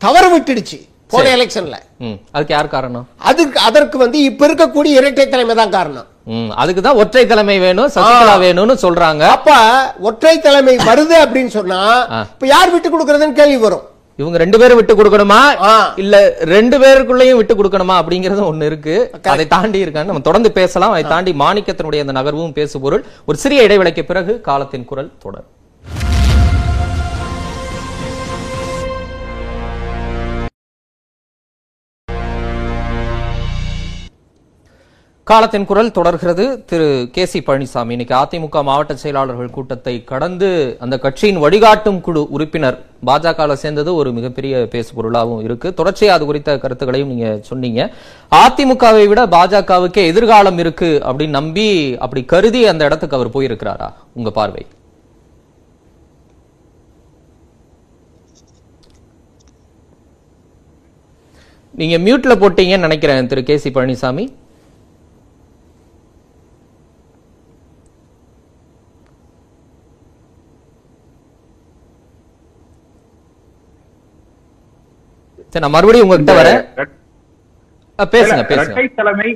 [0.00, 0.80] தவற விட்டுடுச்சு
[1.12, 1.76] போன எலெக்ஷன்ல.
[2.34, 3.06] அதுக்கு யார் காரணம்?
[3.30, 6.08] அதுக்கு அதற்கு வந்து இப்ப இருக்கக்கூடிய இரட்டை தலைமை தான் காரணம்.
[6.62, 9.24] அதுக்குதான் ஒற்றை தலைமை வேணும் சசிகலா வேணும்னு சொல்றாங்க.
[9.36, 9.50] அப்ப
[10.08, 11.80] ஒற்றை தலைமை வருது அப்படின்னு சொன்னா.
[12.34, 13.84] இப்ப யார் விட்டு கொடுக்கறதுன்னு கேள்வி வரும்.
[14.20, 15.40] இவங்க ரெண்டு பேரும் விட்டு கொடுக்கணுமா.
[16.02, 16.16] இல்ல
[16.54, 17.94] ரெண்டு பேருக்குள்ளேயும் விட்டு கொடுக்கணுமா?
[18.02, 18.96] அப்படிங்கறது ஒண்ணு இருக்கு.
[19.34, 20.94] அதை தாண்டி இருக்கான்னு நம்ம தொடர்ந்து பேசலாம்.
[20.96, 25.46] அதை தாண்டி மாணிக்கத்தினுடைய அந்த நகர்வும் பேசு பொருள் ஒரு சிறிய இடைவேளைக்கு பிறகு காலத்தின் குரல் தொடர்.
[35.28, 36.44] காலத்தின் குரல் தொடர்கிறது.
[36.70, 40.48] திரு கே சி பழனிசாமி இன்னைக்கு அதிமுக மாவட்ட செயலாளர்கள் கூட்டத்தை கடந்து
[40.84, 42.76] அந்த கட்சியின் வழிகாட்டும் குழு உறுப்பினர்
[43.08, 45.74] பாஜக சேர்ந்தது ஒரு மிகப்பெரிய பேசு பொருளாகவும் இருக்கு.
[45.80, 47.88] தொடர்ச்சியா அது குறித்த கருத்துக்களையும் நீங்க சொன்னீங்க.
[48.42, 51.66] அதிமுகவை விட பாஜகவுக்கே எதிர்காலம் இருக்கு அப்படின்னு நம்பி
[52.04, 53.90] அப்படி கருதி அந்த இடத்துக்கு அவர் போயிருக்கிறாரா?
[54.12, 54.66] உங்க பார்வை.
[61.80, 64.24] நீங்க மியூட்ல போட்டீங்கன்னு நினைக்கிறேன் திரு கே சி பழனிசாமி.
[75.54, 76.62] சரி நான் மறுபடியும் உங்ககிட்ட வரேன்.
[78.14, 79.28] பேசுங்க இரட்டை தலைமை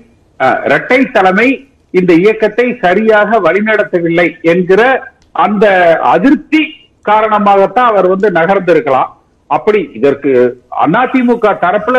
[0.71, 1.49] இரட்டை தலைமை
[1.95, 4.83] இந்த இயக்கத்தை சரியாக வழிநடத்தவில்லை என்கிற
[5.45, 5.67] அந்த
[6.15, 6.63] அதிருப்தி
[7.05, 9.11] காரணமாகத்தான் அவர் வந்து நகர்ந்திருக்கலாம்.
[9.51, 10.31] அப்படி இதற்கு
[10.85, 11.99] அதிமுக தரப்புல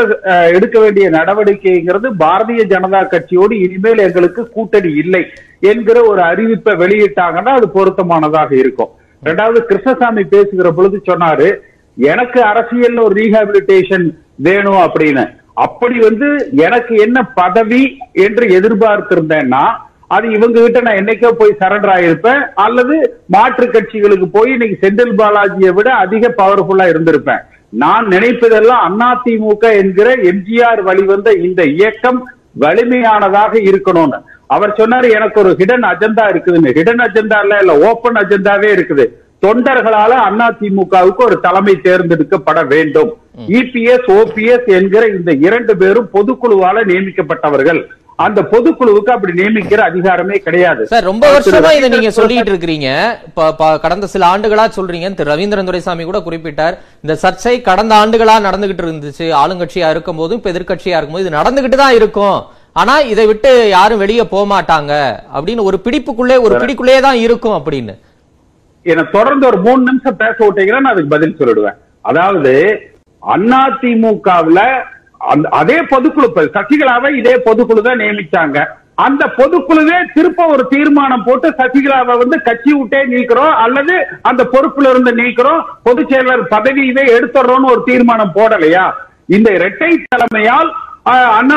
[0.58, 5.24] எடுக்க வேண்டிய நடவடிக்கைங்கிறது பாரதிய ஜனதா கட்சியோடு இனிமேல் எங்களுக்கு கூட்டணி இல்லை
[5.72, 8.92] என்கிற ஒரு அறிவிப்பை வெளியிட்டாங்கன்னா அது பொருத்தமானதாக இருக்கும்.
[9.24, 11.50] ரெண்டாவது கிருஷ்ணசாமி பேசுகிற பொழுது சொன்னாரு
[12.08, 14.08] எனக்கு அரசியல்ல ஒரு ரீஹாபிலிட்டேஷன்
[14.48, 15.26] வேணும் அப்படின்னு.
[15.66, 16.28] அப்படி வந்து
[16.66, 17.84] எனக்கு என்ன பதவி
[18.26, 19.64] என்று எதிர்பார்த்திருந்தேன்னா
[20.16, 22.96] அது இவங்க கிட்ட நான் என்னைக்கோ போய் சரண்டர் ஆயிருப்பேன் அல்லது
[23.36, 27.44] மாற்று கட்சிகளுக்கு போய் இன்னைக்கு செந்தில் பாலாஜியை விட அதிக பவர்ஃபுல்லா இருந்திருப்பேன்.
[27.84, 32.20] நான் நினைப்பதெல்லாம் அதிமுக என்கிற எம்ஜிஆர் வழிவந்த இந்த இயக்கம்
[32.64, 34.20] வலிமையானதாக இருக்கணும்னு.
[34.56, 36.76] அவர் சொன்னாரு எனக்கு ஒரு ஹிடன் அஜெண்டா இருக்குதுன்னு.
[36.78, 39.06] ஹிடன் அஜெண்டா இல்ல இல்ல ஓபன் அஜெண்டாவே இருக்குது.
[39.44, 43.12] தொண்டர்களால அதிமுகவுக்கு ஒரு தலைமை தேர்ந்தெடுக்கப்பட வேண்டும்.
[43.60, 47.82] இபிஎஸ் ஓபிஎஸ் என்கிற இந்த இரண்டு பேரும் பொதுக்குழுவால நியமிக்கப்பட்டவர்கள்.
[48.26, 50.82] அந்த பொதுக்குழுவுக்கு அப்படி நியமிக்கிற அதிகாரமே கிடையாது.
[50.92, 52.90] சார் ரொம்ப வருஷமா இதை நீங்க சொல்லிட்டு இருக்கிறீங்க.
[53.86, 56.78] கடந்த சில ஆண்டுகளா சொல்றீங்க திரு ரவீந்திரன் துரைசாமி கூட குறிப்பிட்டார்.
[57.04, 59.28] இந்த சர்ச்சை கடந்த ஆண்டுகளா நடந்துகிட்டு இருந்துச்சு.
[59.44, 62.40] ஆளுங்கட்சியா இருக்கும் போதும் இப்ப எதிர்க்கட்சியா இருக்கும்போது இது நடந்துகிட்டு தான் இருக்கும்.
[62.82, 64.94] ஆனா இதை விட்டு யாரும் வெளியே போக மாட்டாங்க.
[65.38, 67.96] அப்படின்னு ஒரு பிடிப்புக்குள்ளே ஒரு பிடிக்குள்ளே தான் இருக்கும் அப்படின்னு.
[68.86, 71.78] என்ன தொடர்ந்து ஒரு மூணு நிமிஷம் பேச விட்டீங்கன்னா நான் அதுக்கு பதில் சொல்லிடுவேன்.
[72.10, 72.54] அதாவது
[73.22, 74.60] அதிமுகவுல
[75.32, 78.60] அந்த அதே பொதுக்குழு சசிகலாவை இதே பொதுக்குழு தான் நியமிச்சாங்க.
[79.06, 83.96] அந்த பொதுக்குழுவே திருப்ப ஒரு தீர்மானம் போட்டு சசிகலாவை வந்து கட்சி விட்டே நீக்கிறோம் அல்லது
[84.30, 88.86] அந்த பொறுப்புல இருந்து நீக்கிறோம் பொதுச் செயலர் பதவியவே எடுத்துடுறோம்னு ஒரு தீர்மானம் போடலையா?
[89.38, 90.72] இந்த இரட்டை தலைமையால்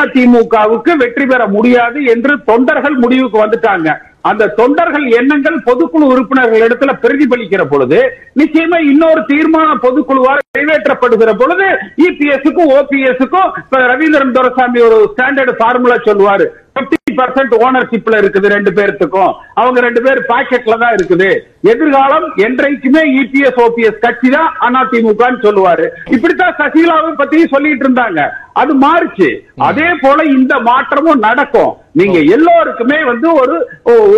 [0.00, 3.88] அதிமுகவுக்கு வெற்றி பெற முடியாது என்று தொண்டர்கள் முடிவுக்கு வந்துட்டாங்க.
[4.30, 8.00] அந்த தொண்டர்கள் எண்ணங்கள் பொதுக்குழு உறுப்பினர்கள் இடத்துல பிரதிபலிக்கிற பொழுது
[8.40, 11.68] நிச்சயமா இன்னொரு தீர்மானம் பொதுக்குழுவால் நிறைவேற்றப்படுகிற பொழுது
[12.06, 13.50] இபிஎஸ்க்கும் ஓபிஎஸ்க்கும்
[13.92, 16.46] ரவீந்திரன் துரைசாமி ஒரு ஸ்டாண்டர்ட் ஃபார்முலா சொல்லுவாரு.
[16.80, 19.32] 50 பர்சன்ட் ஓனர்ஷிப்ல இருக்குது ரெண்டு பேர்த்துக்கும்.
[19.60, 21.28] அவங்க ரெண்டு பேர் பாக்கெட்ல தான் இருக்குது.
[21.72, 25.86] எதிர்காலம் என்றைக்குமே இபிஎஸ் ஓபிஎஸ் கட்சி தான் அதிமுகன்னு சொல்லுவாரு.
[26.16, 28.22] இப்படித்தான் சசிகலாவை பத்தியும் சொல்லிட்டு இருந்தாங்க.
[28.62, 29.30] அது மாறுச்சு.
[29.68, 31.72] அதே போல இந்த மாற்றமும் நடக்கும்.
[31.94, 33.56] நீங்க எல்லோருக்குமே வந்து ஒரு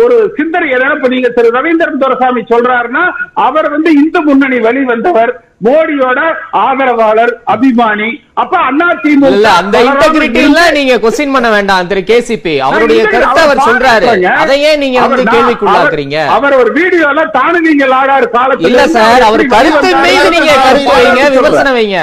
[0.03, 3.03] ஒரு சிந்தனை இப்ப நீங்க திரு ரவீந்திரன் துரசாமி சொல்றாருன்னா
[3.47, 5.31] அவர் வந்து இந்து முன்னணி வழி வந்தவர்
[5.65, 6.19] மோடியோட
[6.61, 8.07] ஆதரவாளர் அபிமானி.
[8.33, 12.53] அப்ப அண்ணா திமுக இல்ல அந்த இன்டெகிரிட்டி நீங்க கொஸ்டின் பண்ண வேண்டாம் திரு கேசிபி.
[12.59, 14.09] அவருடைய கருத்தை அவர் சொல்றாரு.
[14.43, 16.17] அதையே நீங்க வந்து கேள்விக்குள்ளாக்குறீங்க?
[16.35, 20.35] அவர் ஒரு வீடியோல தானு நீங்க லாடாரு காலத்துல இல்ல இருந்து சார் அவர் எப்படி கருத்து வெளிவந்தாரு மீது
[20.37, 21.35] நீங்க கருத்து வைங்க சொல்றேன்.
[21.37, 21.99] விமர்சனம் வைங்க.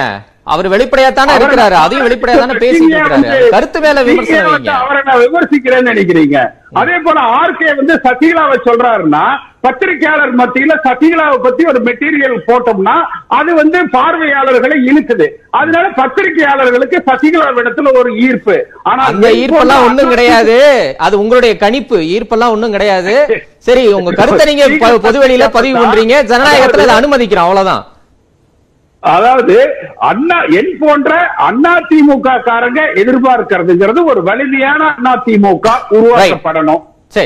[0.47, 1.77] அவர் வெளிப்படையா தானே இருக்கிறாரு.
[1.85, 3.49] அதையும் வெளிப்படையா தானே பேசிட்டு இருக்கிறாரு.
[3.51, 6.39] கருத்து மேல நீங்க விமர்சனம் அவரை நான் விமர்சிக்கிறேன்னு நினைக்கிறீங்க.
[6.81, 9.23] அதே போல ஆர்கே வந்து சசிகலாவை சொல்றாருன்னா
[9.61, 12.95] பத்திரிகையாளர் மத்தியில சசிகலாவை பத்தி ஒரு மெட்டீரியல் போட்டோம்னா
[13.29, 15.27] அது வந்து பார்வையாளர்களை இழுக்குது.
[15.51, 18.57] அதனால பத்திரிகையாளர்களுக்கு சசிகலாவிடத்துல ஒரு ஈர்ப்பு.
[18.83, 20.59] ஆனா அந்த ஈர்ப்பெல்லாம் ஒண்ணும் கிடையாது.
[20.99, 21.99] அது உங்களுடைய கணிப்பு.
[22.15, 23.15] ஈர்ப்பெல்லாம் ஒண்ணும் கிடையாது.
[23.59, 24.67] சரி உங்க கருத்தை நீங்க
[25.09, 26.17] பொதுவெளியில பதிவு பண்றீங்க.
[26.33, 27.49] ஜனநாயகத்துல அதை அனுமதிக்கிறோம்.
[27.49, 27.83] அவ்வளவுதான்.
[29.03, 29.57] அதாவது
[29.99, 36.83] அண்ணா என் போன்ற அண்ணா திமுக காரங்க எதிர்பார்க்கிறதுங்கிறது ஒரு வலிமையான அண்ணா திமுக உருவாக்கப்படணும்.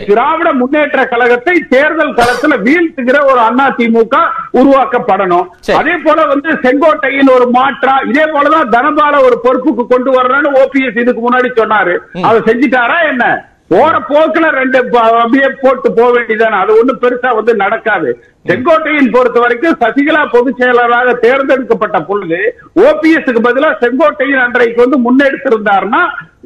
[0.07, 4.15] திராவிட முன்னேற்ற கழகத்தை தேர்தல் களத்துல வீழ்த்துகிற ஒரு அண்ணா திமுக
[4.61, 5.47] உருவாக்கப்படணும்.
[5.81, 11.23] அதே போல வந்து செங்கோட்டையின் ஒரு மாற்றா இதே போலதான் தனபால ஒரு பொறுப்புக்கு கொண்டு வர்றேன்னு ஓபிஎஸ் இதுக்கு
[11.29, 11.97] முன்னாடி சொன்னாரு.
[12.23, 13.27] அதை செஞ்சுட்டாரா என்ன?
[13.71, 14.79] போற போக்குல ரெண்டு
[15.13, 18.11] அப்படியே போட்டு போக வேண்டியதானே அது ஒண்ணும் பெருசா வந்து நடக்காது.
[18.45, 22.39] செங்கோட்டையின் பொறுத்த வரைக்கும் சசிகலா பொதுச் செயலராக தேர்ந்தெடுக்கப்பட்ட பொழுது
[22.85, 26.03] ஓபிஎஸ்க்கு பதிலா செங்கோட்டையின் அன்றைக்கு வந்து முன்னெடுத்திருந்தாருன்னா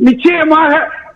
[0.08, 0.72] நிச்சயமாக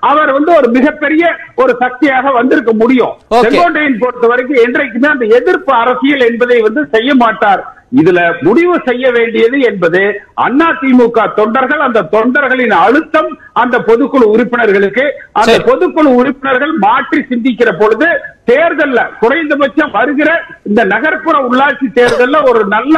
[0.09, 1.25] அவர் வந்து ஒரு மிகப்பெரிய
[1.63, 3.13] ஒரு சக்தியாக வந்திருக்க முடியும்.
[3.45, 7.63] செங்கோட்டையின் பொறுத்த வரைக்கும் என்றைக்குமே அந்த எதிர்ப்பு அரசியல் என்பதை வந்து செய்ய மாட்டார்.
[7.95, 10.01] இதுல முடிவு செய்ய வேண்டியது என்பது
[10.43, 15.53] அண்ணா திமுக தொண்டர்கள் அந்த தொண்டர்களின் அழுத்தம் அந்த பொதுக்குழு உறுப்பினர்களுக்கு அந்த.
[15.69, 18.09] பொதுக்குழு உறுப்பினர்கள் மாற்றி சிந்திக்கிற பொழுது
[18.51, 20.31] தேர்தல்ல குறைந்தபட்சம் வருகிற
[20.69, 22.97] இந்த நகர்ப்புற உள்ளாட்சி தேர்தல்ல ஒரு நல்ல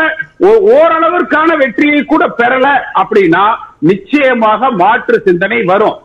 [0.73, 2.67] ஓரளவிற்கான வெற்றியை கூட பெறல
[3.01, 3.45] அப்படின்னா
[3.87, 5.97] நிச்சயமாக மாற்று சிந்தனை வரும்.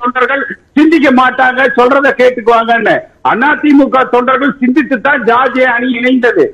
[0.00, 0.42] தொண்டர்கள்
[0.76, 2.96] சிந்திக்க மாட்டாங்க சொல்றத கேட்டுக்குவாங்கன்னு.
[3.32, 6.44] அதிமுக தொண்டர்கள் சிந்தித்து தான் ஜார்ஜிய அணி இணைந்தது.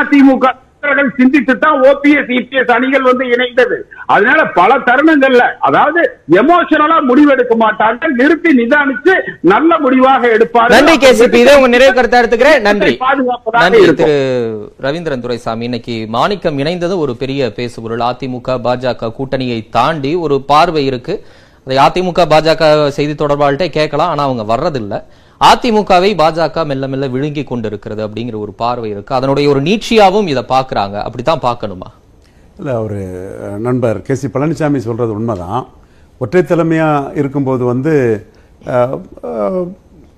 [0.00, 0.46] அதிமுக
[0.82, 3.76] தொண்டர்கள் சிந்தித்து தான் ஓபிஎஸ் இபிஎஸ் அணிகள் வந்து இணைந்தது.
[4.14, 6.00] அதனால பல தருணங்கள்ல அதாவது
[6.40, 9.14] எமோஷனலா முடிவெடுக்க மாட்டாங்க நிறுத்தி நிதானிச்சு
[9.52, 10.74] நல்ல முடிவாக எடுப்பார்கள்.
[10.76, 12.60] நன்றி கேசிபி இதே உங்க நிறைவு கருத்தை எடுத்துக்கிறேன்.
[12.68, 12.94] நன்றி.
[13.64, 13.82] நன்றி.
[14.02, 14.16] திரு.
[14.86, 15.68] ரவீந்திரன் துரைசாமி.
[15.70, 18.06] இன்னைக்கு மாணிக்கம் இணைந்தது ஒரு பெரிய பேசுபொருள்.
[18.10, 21.16] அதிமுக பாஜக கூட்டணியை தாண்டி ஒரு பார்வை இருக்கு.
[21.68, 24.98] அதை அதிமுக பாஜக செய்தி தொடர்பாளர்கிட்ட கேட்கலாம் ஆனால் அவங்க வர்றதில்லை.
[25.40, 29.12] அதிமுகவை பாஜக மெல்ல மெல்ல விழுங்கி கொண்டிருக்கிறது அப்படிங்கிற ஒரு பார்வை இருக்கு.
[29.14, 30.96] அதனுடைய ஒரு நீட்சியாகவும் இதை பார்க்குறாங்க.
[31.06, 31.88] அப்படித்தான் பார்க்கணுமா?
[32.58, 33.00] இல்லை ஒரு
[33.66, 34.14] நண்பர் கே.
[34.14, 34.28] சி.
[34.36, 35.60] பழனிசாமி சொல்கிறது உண்மைதான்.
[36.18, 37.94] ஒற்றை தலைமையாக இருக்கும்போது வந்து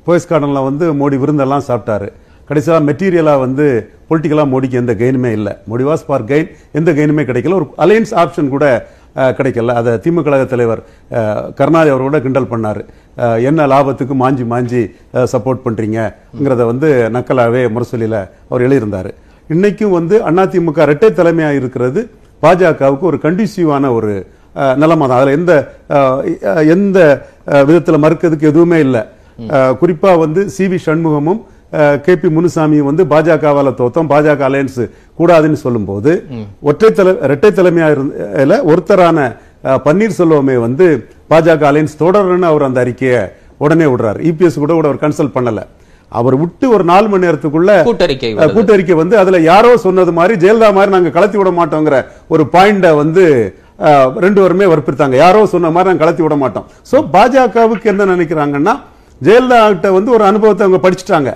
[0.07, 2.09] போயஸ் கார்டனில் வந்து மோடி விருந்தெல்லாம் சாப்பிட்டாரு.
[2.49, 3.67] கடைசியாக மெட்டீரியலாக வந்து
[4.11, 5.53] பொலிட்டிக்கலாக மோடிக்கு எந்த கெயினுமே இல்லை.
[5.71, 6.49] மோடி வாஸ் ஃபார் கெயின்
[6.79, 7.59] எந்த கெயினுமே கிடைக்கல.
[7.61, 8.67] ஒரு அலையன்ஸ் ஆப்ஷன் கூட
[9.37, 9.75] கிடைக்கல.
[9.75, 10.83] அதை திமுக கழக தலைவர்
[11.59, 12.81] கருணாநிதி அவர் கிண்டல் பண்ணார்.
[13.43, 14.83] என்ன லாபத்துக்கு மாஞ்சி மாஞ்சி
[15.33, 18.19] சப்போர்ட் பண்ணுறீங்கிறத வந்து நக்கலாகவே முரசொலியில்
[18.51, 19.11] அவர் எழுதியிருந்தார்.
[19.51, 22.01] இன்னைக்கும் வந்து அதிமுக இரட்டை தலைமையாக இருக்கிறது
[22.43, 24.13] பாஜகவுக்கு ஒரு கண்டிசிவான ஒரு
[24.55, 25.53] அஹ், தான் அதில் எந்த
[26.75, 26.99] எந்த
[27.67, 29.03] விதத்தில் மறுக்கிறதுக்கு எதுவுமே இல்லை.
[29.79, 31.41] குறிப்பாக வந்து சி வி சண்முகமும்
[32.05, 34.09] கே பி முனுசாமியும் வந்து பாஜகவால தோத்தோம்.
[34.13, 34.81] பாஜக அலையன்ஸ்
[35.19, 36.13] கூடாதுன்னு சொல்லும்போது
[36.71, 39.19] ஒற்றை தலை இரட்டை தலைமையா இருந்த ஒருத்தரான
[39.87, 40.87] பன்னீர்செல்வமே வந்து
[41.33, 43.23] பாஜக அலையன்ஸ் தொடரணும்னு அவர் அந்த அறிக்கையை
[43.65, 44.21] உடனே விடுறாரு.
[44.31, 45.63] இபிஎஸ் கூட கூட அவர் கன்சல்ட் பண்ணல.
[46.19, 48.31] அவர் விட்டு ஒரு நாலு மணி நேரத்துக்குள்ள கூட்டறிக்கை.
[48.55, 51.99] கூட்டறிக்கை வந்து அதுல யாரோ சொன்னது மாதிரி ஜெயலலிதா மாதிரி நாங்க கலத்தி விட மாட்டோங்கிற
[52.35, 53.25] ஒரு பாயிண்ட வந்து
[54.25, 55.17] ரெண்டு பேருமே வற்புறுத்தாங்க.
[55.25, 56.67] யாரோ சொன்ன மாதிரி நாங்க கலத்தி விட மாட்டோம்.
[56.91, 58.75] சோ பாஜகவுக்கு என்ன நினைக்கிறாங்கன்னா
[59.27, 61.31] ஜெயலலிதா கிட்ட வந்து ஒரு அனுபவத்தை அவங்க படிச்சுட்டாங்க.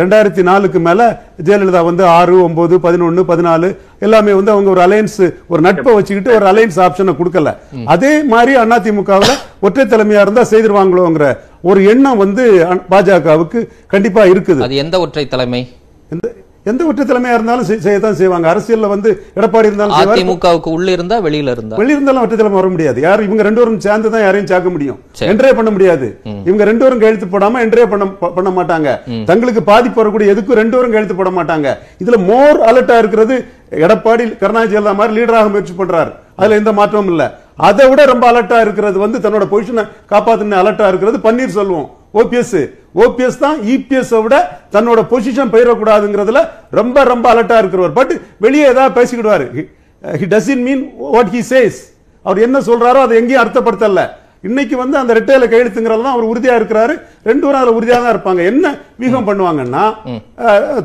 [0.00, 1.00] ரெண்டாயிரத்தி நாலுக்கு மேல
[1.46, 3.68] ஜெயலலிதா வந்து ஆறு ஒன்பது பதினொன்னு பதினாலு
[4.06, 5.20] எல்லாமே வந்து அவங்க ஒரு அலையன்ஸ்
[5.52, 7.52] ஒரு நட்பை வச்சுக்கிட்டு ஒரு அலையன்ஸ் ஆப்ஷனை கொடுக்கல.
[7.94, 9.32] அதே மாதிரி அதிமுகவுல
[9.68, 11.28] ஒற்றை தலைமையா இருந்தா செய்திருவாங்களோங்கிற
[11.70, 12.44] ஒரு எண்ணம் வந்து
[12.92, 13.60] பாஜகவுக்கு
[13.94, 14.62] கண்டிப்பா இருக்குது.
[14.68, 15.62] அது எந்த ஒற்றை தலைமை?
[16.64, 18.54] எந்த எந்த ஒற்றை தலைமையா இருந்தாலும் செய்- செய்யத்தான் செய்வாங்க.
[18.54, 19.96] அரசியல்ல வந்து எடப்பாடி இருந்தாலும்.
[19.96, 21.76] அதிமுகவுக்கு உள்ள இருந்தா வெளியில இருந்தா.
[21.76, 23.00] வெளிய இருந்தாலும் ஒற்றை தலைமை வர முடியாது.
[23.00, 24.98] யார் இவங்க ரெண்டு பேரும் சேர்ந்து தான் யாரையும் சேர்க்க முடியும்.
[25.20, 26.20] என்ட்ரே பண்ண முடியாது.
[26.44, 28.88] இவங்க ரெண்டு பேரும் கையெழுத்து போடாம என்ட்ரே பண்ண பண்ண மாட்டாங்க.
[29.24, 31.76] தங்களுக்கு பாதிப்பு வரக்கூடிய எதுக்கும் ரெண்டு பேரும் கையெழுத்து போட மாட்டாங்க.
[32.04, 36.12] இதுல மோர் அலர்ட்டா இருக்கிறது எடப்பாடி கருணாநிதி ஜெயலலிதா மாதிரி லீடராக முயற்சி பண்றாரு.
[36.36, 37.38] அதுல எந்த மாற்றமும் இல்ல.
[37.56, 42.60] அதை விட ரொம்ப அலர்ட்டா இருக்கிறது வந்து தன்னோட பொசிஷனை காப்பாத்தின அலர்ட்டா இருக்கிறது பன்னீர்செல்வம் ஓபிஎஸ்
[43.04, 44.36] ஓபிஎஸ் தான் இபிஎஸ் விட
[44.76, 46.40] தன்னோட பொசிஷன் போயிடக்கூடாதுங்கிறதுல
[46.78, 47.96] ரொம்ப ரொம்ப அலர்ட்டா இருக்கிறவர்.
[47.98, 48.14] பட்
[48.46, 49.46] வெளியே ஏதாவது பேசிக்கிடுவாரு.
[50.20, 50.82] He doesn't mean
[51.16, 51.78] what he says
[52.24, 54.02] அவர் என்ன சொல்றாரோ அதை எங்கேயும் அர்த்தப்படுத்தல.
[54.48, 56.94] இன்னைக்கு வந்து அந்த ரெட்டையில கையெழுத்துங்கிறதுல தான் அவர் உறுதியா இருக்கிறாரு.
[57.28, 58.42] ரெண்டு பேரும் அதுல உறுதியா தான் இருப்பாங்க.
[58.50, 58.66] என்ன
[59.02, 59.82] வீகம் பண்ணுவாங்கன்னா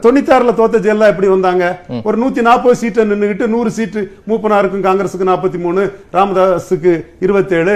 [0.05, 1.65] தொண்ணூத்தாறுல தோத்த ஜெயலலிதா எப்படி வந்தாங்க?
[2.07, 5.83] ஒரு நூத்தி நாற்பது சீட்டை நின்னுகிட்டு நூறு சீட்டு மூப்பனாருக்கும் காங்கிரஸுக்கு நாற்பத்தி மூணு
[6.17, 6.93] ராமதாஸுக்கு
[7.25, 7.75] இருபத்தேழு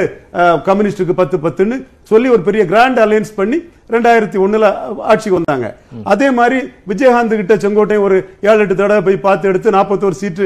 [0.67, 1.77] கம்யூனிஸ்டுக்கு பத்து பத்துன்னு
[2.11, 3.57] சொல்லி ஒரு பெரிய கிராண்ட் அலையன்ஸ் பண்ணி
[3.93, 4.65] ரெண்டாயிரத்தி ஒண்ணுல
[5.11, 5.67] ஆட்சிக்கு வந்தாங்க.
[6.13, 6.57] அதே மாதிரி
[6.91, 8.17] விஜயகாந்த் கிட்ட செங்கோட்டையன் ஒரு
[8.49, 10.45] ஏழு எட்டு தடவை போய் பார்த்து எடுத்து நாற்பத்தோரு சீட்டு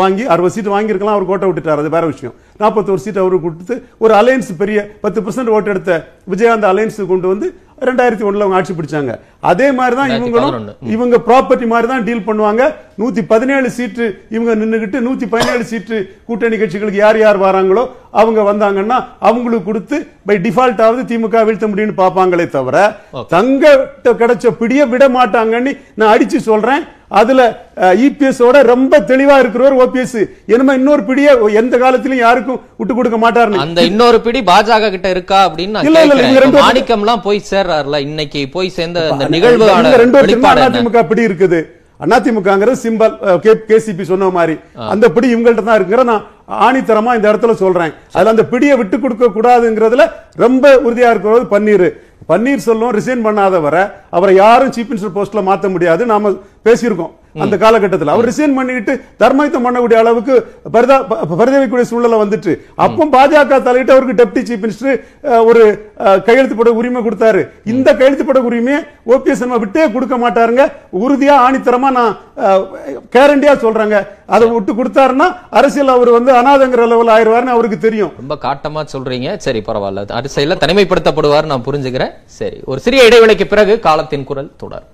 [0.00, 1.82] வாங்கி அறுபது சீட்டு வாங்கியிருக்கலாம் அவர் கோட்டை விட்டுட்டார்.
[1.82, 2.34] அது வேற விஷயம்.
[2.62, 5.92] நாற்பத்தோரு சீட் அவருக்கு கொடுத்து ஒரு அலையன்ஸ் பெரிய பத்து பர்சன்ட் ஓட்டு எடுத்த
[6.34, 7.48] விஜயகாந்த் அலையன்ஸ் கொண்டு வந்து
[7.88, 9.12] ரெண்டாயிரத்தி ஒண்ணுல அவங்க ஆட்சி பிடிச்சாங்க.
[9.50, 10.92] அதே மாதிரி தான் இவங்களும் 2011.
[10.94, 12.62] இவங்க ப்ராப்பர்ட்டி மாதிரி தான் டீல் பண்ணுவாங்க.
[12.98, 15.96] நூத்தி பதினேழு சீட்டு இவங்க நின்னுகிட்டு நூத்தி பதினேழு சீட்டு
[16.28, 17.84] கூட்டணி கட்சிகளுக்கு யார் யார் வராங்களோ
[18.20, 19.96] அவங்க வந்தாங்கன்னா அவங்களுக்கு கொடுத்து
[20.28, 22.76] பை டிஃபால்ட் ஆவது திமுக வீழ்த்த முடியும்னு பார்ப்பாங்களே தவிர
[23.36, 23.64] தங்க
[24.22, 26.84] கிடைச்ச பிடிய விட மாட்டாங்கன்னு நான் அடிச்சு சொல்றேன்.
[27.20, 27.40] அதுல
[28.06, 30.16] இபிஎஸ் ஓட ரொம்ப தெளிவா இருக்கிறவர் ஓபிஎஸ்
[30.52, 31.28] என்னமா இன்னொரு பிடிய
[31.60, 33.62] எந்த காலத்திலும் யாருக்கும் விட்டு கொடுக்க மாட்டாருன்னு.
[33.64, 38.76] அந்த இன்னொரு பிடி பாஜக கிட்ட இருக்கா அப்படின்னு இல்ல, இல்ல, பேரும் மாணிக்கம்லாம் போய் சேர்றாருல இன்னைக்கு போய்
[38.78, 39.00] சேர்ந்த
[39.36, 40.18] நிகழ்வான ரெண்டு?
[40.68, 41.60] அதிமுக பிடி இருக்குது.
[42.12, 43.14] அதிமுகங்கிறது சிம்பல்
[43.68, 44.54] கேசிபி சொன்ன மாதிரி.
[44.92, 46.24] அந்த பிடி இவங்கள்ட்ட தான் இருக்குங்கிற நான்
[46.66, 47.92] ஆணித்தரமா இந்த இடத்துல சொல்றேன்.
[48.14, 50.06] அதுல அந்த பிடியை விட்டு கொடுக்க கூடாதுங்கிறதுல
[50.44, 51.88] ரொம்ப உறுதியா இருக்கிறது பன்னீர்.
[52.30, 53.82] பன்னீர் செல்வம் ரிசைன் பண்ணாத வரை
[54.16, 56.02] அவரை யாரும் சீஃப் மினிஸ்டர் போஸ்ட்ல மாத்த முடியாது.
[56.12, 56.32] நாம
[56.66, 57.14] பேசியிருக்கோம்.
[57.34, 58.08] அந்த காலகட்டத்தில்.
[58.08, 60.34] அவர் ரிசைன் பண்ணிட்டு தர்மயத்தம் பண்ணக்கூடிய அளவுக்கு
[60.72, 60.96] பரிதா
[61.32, 62.52] பரிதவிக்கூடிய சூழ்நிலை வந்துட்டு.
[62.74, 64.98] அப்போ பாஜக தலையிட்டு அவருக்கு டெப்டி சீஃப் மினிஸ்டர்
[65.44, 65.62] ஒரு
[65.98, 67.42] அஹ், கையெழுத்து போட உரிமை கொடுத்தாரு.
[67.64, 70.62] இந்த கையெழுத்து போட உரிமையை ஓபிஎஸ் நம்ம விட்டே கொடுக்க மாட்டாருங்க.
[71.00, 72.14] உறுதியா ஆணித்தரமா நான்
[73.12, 73.96] கேரண்டியா சொல்றேங்க.
[74.26, 78.12] அதை விட்டு கொடுத்தாருன்னா அரசியல் அவர் வந்து அனாதங்கிற லெவல் ஆயிருவாருன்னு அவருக்கு தெரியும்.
[78.16, 79.36] ரொம்ப காட்டமா சொல்றீங்க.
[79.36, 80.08] சரி பரவாயில்ல.
[80.12, 82.12] அரசியல் தனிமைப்படுத்தப்படுவார் நான் புரிஞ்சுக்கிறேன்.
[82.24, 84.86] சரி ஒரு சிறிய இடைவெளிக்கு பிறகு காலத்தின் குரல் தொடர்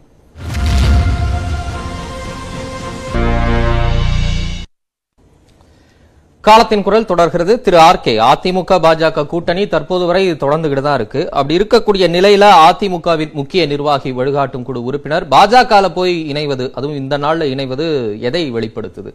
[6.44, 7.60] காலத்தின் குரல் தொடர்கிறது.
[7.60, 8.12] திரு ஆர் கே.
[8.26, 11.20] அதிமுக பாஜக கூட்டணி தற்போது வரை இது தொடர்ந்துகிட்டு தான் இருக்கு.
[11.30, 17.48] அப்படி இருக்கக்கூடிய நிலையில அதிமுகவின் முக்கிய நிர்வாகி வழிகாட்டும் குழு உறுப்பினர் பாஜக போய் இணைவது அதுவும் இந்த நாள்ல
[17.52, 17.86] இணைவது
[18.28, 19.12] எதை வெளிப்படுத்துது?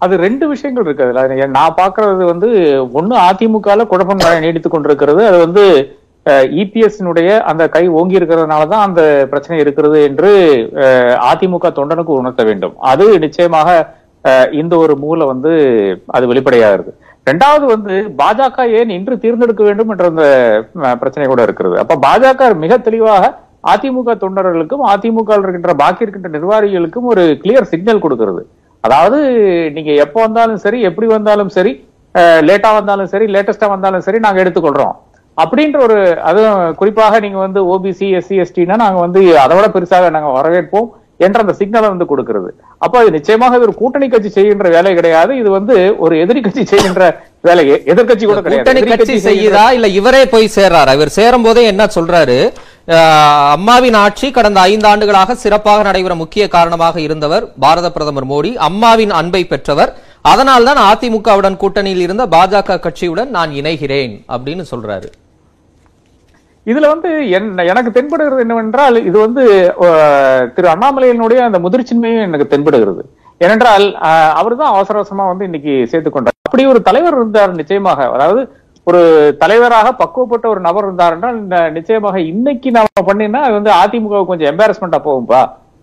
[0.00, 1.24] அது ரெண்டு விஷயங்கள் இருக்கு அதுல.
[1.54, 2.48] நான் பாக்குறது வந்து
[2.94, 5.22] ஒண்ணு அதிமுக குழப்பம் நீடித்துக் கொண்டிருக்கிறது.
[5.26, 5.64] அது வந்து
[6.60, 10.30] இபிஎஸ்னுடைய அந்த கை ஓங்கி இருக்கிறதுனால தான் அந்த பிரச்சனை இருக்கிறது என்று
[10.82, 12.74] அஹ், அதிமுக தொண்டனுக்கு உணர்த்த வேண்டும்.
[12.84, 13.68] அது நிச்சயமாக
[14.60, 15.52] இந்த ஒரு மூலை வந்து
[16.16, 16.90] அது வெளிப்படையாகிறது.
[17.28, 20.24] ரெண்டாவது வந்து பாஜக ஏன் இன்று தேர்ந்தெடுக்க வேண்டும் என்ற அந்த
[21.02, 21.76] பிரச்சனை கூட இருக்கிறது.
[21.82, 23.32] அப்ப பாஜக மிக தெளிவாக
[23.72, 28.42] அதிமுக தொண்டர்களுக்கும் அதிமுக இருக்கின்ற பாக்கி இருக்கின்ற நிர்வாகிகளுக்கும் ஒரு கிளியர் சிக்னல் கொடுக்கிறது.
[28.86, 29.18] அதாவது
[29.76, 31.72] நீங்க எப்போ வந்தாலும் சரி எப்படி வந்தாலும் சரி
[32.48, 34.94] லேட்டா வந்தாலும் சரி லேட்டஸ்டா வந்தாலும் சரி நாங்க எடுத்துக்கொள்றோம்.
[35.42, 35.98] அப்படின்ற ஒரு
[36.28, 40.88] அதுவும் குறிப்பாக நீங்க வந்து ஓபிசி எஸ்சி எஸ்டினா நாங்க வந்து அதை விட பெருசாக நாங்க வரவேற்போம்.
[41.26, 42.50] என்ற அந்த சிக்னலை வந்து கொடுக்கிறது.
[42.84, 45.32] அப்ப அது நிச்சயமாக இது ஒரு கூட்டணி கட்சி செய்கின்ற வேலை கிடையாது.
[45.42, 47.04] இது வந்து ஒரு எதிரி கட்சி செய்கின்ற
[47.48, 47.64] வேலை.
[47.92, 48.86] எதிர்கட்சி கூட கிடையாது.
[48.92, 49.64] கட்சி செய்யுதா?
[49.76, 50.94] இல்ல இவரே போய் சேர்றாரு?
[50.98, 52.38] இவர் சேரும் போதே என்ன சொல்றாரு?
[53.56, 58.52] அம்மாவின் ஆட்சி கடந்த ஐந்து ஆண்டுகளாக சிறப்பாக நடைபெற முக்கிய காரணமாக இருந்தவர் பாரத பிரதமர் மோடி.
[58.68, 59.92] அம்மாவின் அன்பை பெற்றவர்.
[60.32, 65.10] அதனால்தான் அதிமுகவுடன் கூட்டணியில் இருந்த பாஜக கட்சியுடன் நான் இணைகிறேன் அப்படின்னு சொல்றாரு.
[66.70, 69.42] இதுல வந்து என்ன- எனக்கு தென்படுகிறது என்னவென்றால் இது வந்து
[70.54, 73.02] திரு அண்ணாமலையினுடைய அந்த முதிர்ச்சின்மையும் எனக்கு தென்படுகிறது.
[73.40, 73.84] ஏனென்றால்
[74.40, 76.36] அவர் தான் அவசர அவசரமா வந்து இன்னைக்கு சேர்த்து கொண்டார்.
[76.48, 78.08] அப்படி ஒரு தலைவர் இருந்தார் நிச்சயமாக.
[78.16, 78.40] அதாவது
[78.86, 79.00] ஒரு
[79.38, 81.38] தலைவராக பக்குவப்பட்ட ஒரு நபர் இருந்தார் என்றால்
[81.72, 85.40] நிச்சயமாக இன்னைக்கு நாம பண்ணினா அது வந்து அதிமுக கொஞ்சம் எம்பாரஸ்மெண்டா போகும்பா.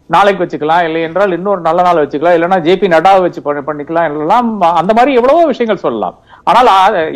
[0.10, 4.50] நாளைக்கு வச்சுக்கலாம் இல்லை என்றால் இன்னொரு நல்ல நாள் வச்சுக்கலாம் இல்லைன்னா ஜேபி நட்டாவை வச்சு பண்ணிக்கலாம் எல்லாம்
[4.82, 6.16] அந்த மாதிரி எவ்வளவோ விஷயங்கள் சொல்லலாம்.
[6.44, 6.70] ஆனால்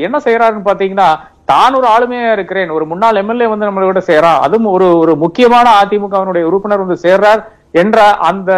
[0.07, 1.07] என்ன செய்யறாருன்னு பாத்தீங்கன்னா
[1.51, 2.75] தான் ஒரு ஆளுமையா இருக்கிறேன்.
[2.77, 7.41] ஒரு முன்னாள் எம்எல்ஏ வந்து நம்மளோட சேரான் அதுவும் ஒரு ஒரு முக்கியமான அதிமுகவினுடைய உறுப்பினர் வந்து சேர்றார்
[7.81, 7.97] என்ற
[8.29, 8.51] அந்த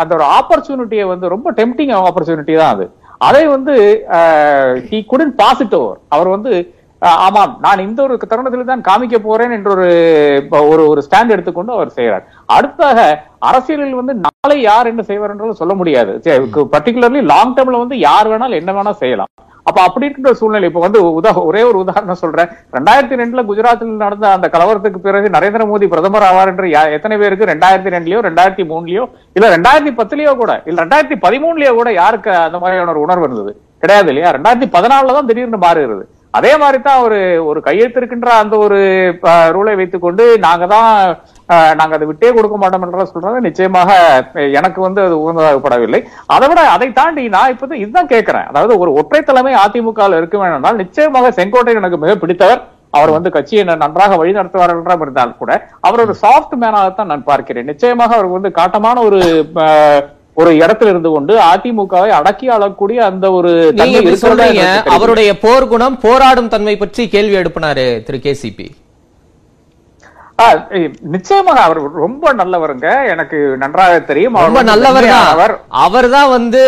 [0.00, 2.86] அந்த ஒரு ஆப்பர்ச்சுனிட்டியை வந்து ரொம்ப டெம்டிங் ஆப்பர்ச்சுனிட்டி தான் அது.
[3.28, 3.74] அதை வந்து
[4.88, 6.52] he couldn't pass it over அவர் வந்து
[7.14, 7.56] ஆமாம்.
[7.60, 9.86] நான் இந்த ஒரு தருணத்தில் தான் காமிக்க போறேன் என்ற ஒரு
[10.68, 15.74] ஒரு ஒரு ஸ்டாண்ட் எடுத்துக்கொண்டு அவர் செய்கிறார் அடுத்தாக அரசியலில் வந்து நாளை யார் என்ன செய்வார் என்றாலும் சொல்ல
[15.74, 16.20] முடியாது.
[16.54, 19.26] பர்டிகுலர்லி லாங் டேர்ம்ல வந்து யார் வேணாலும் என்ன வேணா செய்யலாம்.
[19.62, 22.48] அப்ப அப்படி இருக்கின்ற சூழ்நிலை இப்ப வந்து உதா ஒரே ஒரு உதாரணம் சொல்றேன்.
[22.72, 27.44] ரெண்டாயிரத்தி ரெண்டுல குஜராத்தில் நடந்த அந்த கலவரத்துக்கு பிறகு நரேந்திர மோடி பிரதமர் ஆவார் என்று யா- எத்தனை பேருக்கு?
[27.44, 32.90] ரெண்டாயிரத்தி ரெண்டுலயோ ரெண்டாயிரத்தி மூணுலயோ இல்ல ரெண்டாயிரத்தி பத்துலயோ கூட இல்ல ரெண்டாயிரத்தி பதிமூணுலயோ கூட யாருக்கு அந்த மாதிரியான
[32.90, 33.60] ஒரு உணர்வு இருந்தது?
[33.78, 34.30] கிடையாது இல்லையா?
[34.32, 36.08] ரெண்டாயிரத்தி பதினாலுல தான் திடீர்னு மாறுகிறது.
[36.36, 37.18] அதே மாதிரி தான் ஒரு
[37.50, 38.78] ஒரு கையெழுத்திருக்கின்ற அந்த ஒரு
[39.56, 40.88] ரூலை வைத்துக்கொண்டு நாங்க தான்
[41.80, 43.90] நாங்க அதை விட்டே கொடுக்க மாட்டோம் என்ற சொல்றது நிச்சயமாக
[44.58, 46.00] எனக்கு வந்து அது உகந்ததாகப்படவில்லை.
[46.36, 48.48] அதை விட அதை தாண்டி நான் இப்ப வந்து இதுதான் கேட்கிறேன்.
[48.52, 52.62] அதாவது ஒரு ஒற்றை தலைமை அதிமுக இருக்க வேணும்னால் நிச்சயமாக செங்கோட்டை எனக்கு மிக பிடித்தவர்.
[52.96, 55.52] அவர் வந்து கட்சியை நன்றாக வழி நடத்துவார் என்றால் இருந்தால் கூட
[55.86, 57.68] அவர் ஒரு சாஃப்ட் மேனாகத்தான் நான் பார்க்கிறேன்.
[57.70, 59.18] நிச்சயமாக அவர் வந்து காட்டமான ஒரு
[60.40, 63.50] ஒரு இடத்துல இருந்து கொண்டு அதிமுகவை அடக்கி ஆளக்கூடிய அந்த ஒரு
[64.24, 64.64] சொல்றீங்க.
[64.96, 68.66] அவருடைய போர் குணம் போராடும் தன்மை பற்றி கேள்வி எழுப்பினாரு திரு கேசிபி.
[71.14, 72.88] நிச்சயமாக அவர் ரொம்ப நல்லவருங்க.
[73.12, 74.34] எனக்கு நன்றாக தெரியும்.
[74.34, 75.54] அவர் ரொம்ப நல்லவர் மென்மையானவர்.
[75.86, 76.62] அவர் தான் வந்து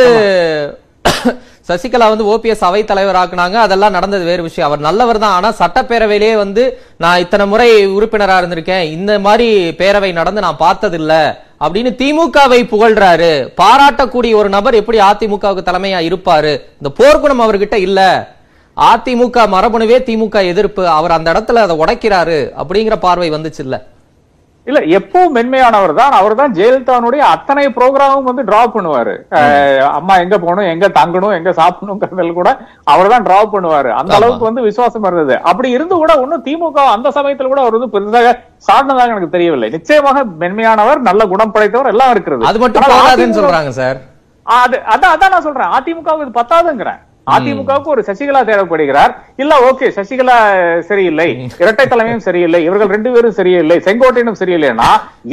[1.68, 4.70] சசிகலா வந்து ஓபிஎஸ் அவை தலைவர் ஆக்குனாங்க அதெல்லாம் நடந்தது வேறு விஷயம்.
[4.70, 5.32] அவர் நல்லவர் தான்.
[5.32, 8.82] ஆனா சட்டப்பேரவையிலே வந்து நான் இத்தனை முறை உறுப்பினரா இருந்திருக்கேன்.
[8.82, 13.52] இந்த மாதிரி பேரவை நடந்து நான் பார்த்ததில்ல அப்படின்னு திமுகவை புகழ்றாரு.
[13.62, 16.52] பாராட்டக்கூடிய ஒரு நபர் எப்படி அதிமுகவுக்கு தலைமையா இருப்பாரு?
[16.82, 18.28] இந்த போர்க்குணம் அவர்கிட்ட இல்ல.
[18.76, 20.88] அதிமுக மரபணுவே திமுக எதிர்ப்பு.
[20.88, 23.82] அவர் அந்த இடத்துல அதை உடைக்கிறாரு அப்படிங்கிற பார்வை வந்துச்சு இல்லை.
[24.68, 26.14] இல்ல எப்பவும் மென்மையானவர் தான்.
[26.18, 29.14] அவர் தான் ஜெயலலிதாவுடைய அத்தனை ப்ரோக்ராமும் வந்து டிராப் பண்ணுவாரு.
[29.98, 32.50] அம்மா எங்க போகணும் எங்க தங்கணும் எங்க சாப்பிடணுங்கிறதுல கூட
[32.92, 33.90] அவர் தான் டிராப் பண்ணுவாரு.
[34.00, 34.12] அந்த.
[34.18, 35.36] அளவுக்கு வந்து விசுவாசம் இருந்தது.
[35.52, 38.34] அப்படி இருந்து கூட ஒன்னும் திமுக அந்த சமயத்துல கூட அவர் வந்து பெரிதாக
[38.68, 39.70] சாடினதாக எனக்கு தெரியவில்லை.
[39.76, 42.48] நிச்சயமாக மென்மையானவர் நல்ல குணம் படைத்தவர் எல்லாம் இருக்கிறது.
[42.52, 43.98] அது மட்டும் அதிமுக சொல்றாங்க சார்.
[44.46, 45.72] அது அதான் அதான் நான் சொல்றேன்.
[45.78, 47.00] அதிமுகவுக்கு இது பத்தாதுங்கிறேன்.
[47.34, 49.12] அதிமுகவுக்கு ஒரு சசிகலா தேவைப்படுகிறார்.
[49.42, 50.36] இல்ல ஓகே சசிகலா
[50.90, 51.28] சரியில்லை.
[51.62, 52.60] இரட்டை தலைமையும் சரியில்லை.
[52.68, 53.78] இவர்கள் ரெண்டு பேரும் சரியில்லை.
[53.86, 54.90] செங்கோட்டையனும் சரியில்லைன்னா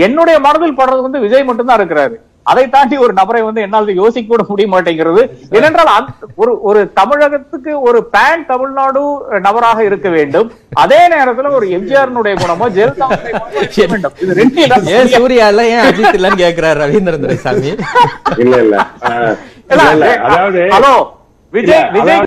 [0.07, 2.15] என்னுடைய மனதில் படுறது வந்து விஜய் மட்டும்தான் இருக்கிறாரு.
[2.51, 5.21] அதை தாண்டி ஒரு நபரை வந்து என்னால் யோசிக்க கூட முடிய மாட்டேங்கிறது.
[5.57, 5.89] ஏனென்றால்
[6.41, 9.01] ஒரு ஒரு தமிழகத்துக்கு ஒரு பேன் தமிழ்நாடு
[9.45, 10.49] நபராக இருக்க வேண்டும்.
[10.83, 13.07] அதே நேரத்துல ஒரு எம்ஜிஆர் குணமோ ஜெயலலிதா
[15.15, 15.63] சூர்யா இல்ல?
[15.73, 17.71] ஏன் அஜித் இல்லன்னு கேக்குறாரு ரவீந்திரன் துரைசாமி?
[18.43, 18.75] இல்ல இல்ல.
[19.09, 19.35] ஆஹ்,
[19.73, 20.95] இல்ல, இல்ல, இல்ல, அதாவது ஹலோ.
[21.53, 22.21] விஜய் விஜய்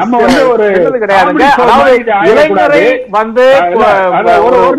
[0.00, 0.64] நம்ம வந்து ஒரு
[1.02, 1.92] கிடையாதுங்க அதாவது.
[2.30, 2.82] இளைஞரை
[3.16, 3.44] வந்து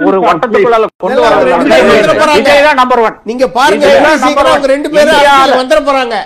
[0.08, 1.36] ஒரு வட்டத்துக்குள்ள கொண்டு வர.
[2.36, 3.86] விஜய் தான் நம்பர் ஒன் நீங்க பாருங்க
[4.74, 6.18] ரெண்டு பேரும் வந்துட போறாங்க.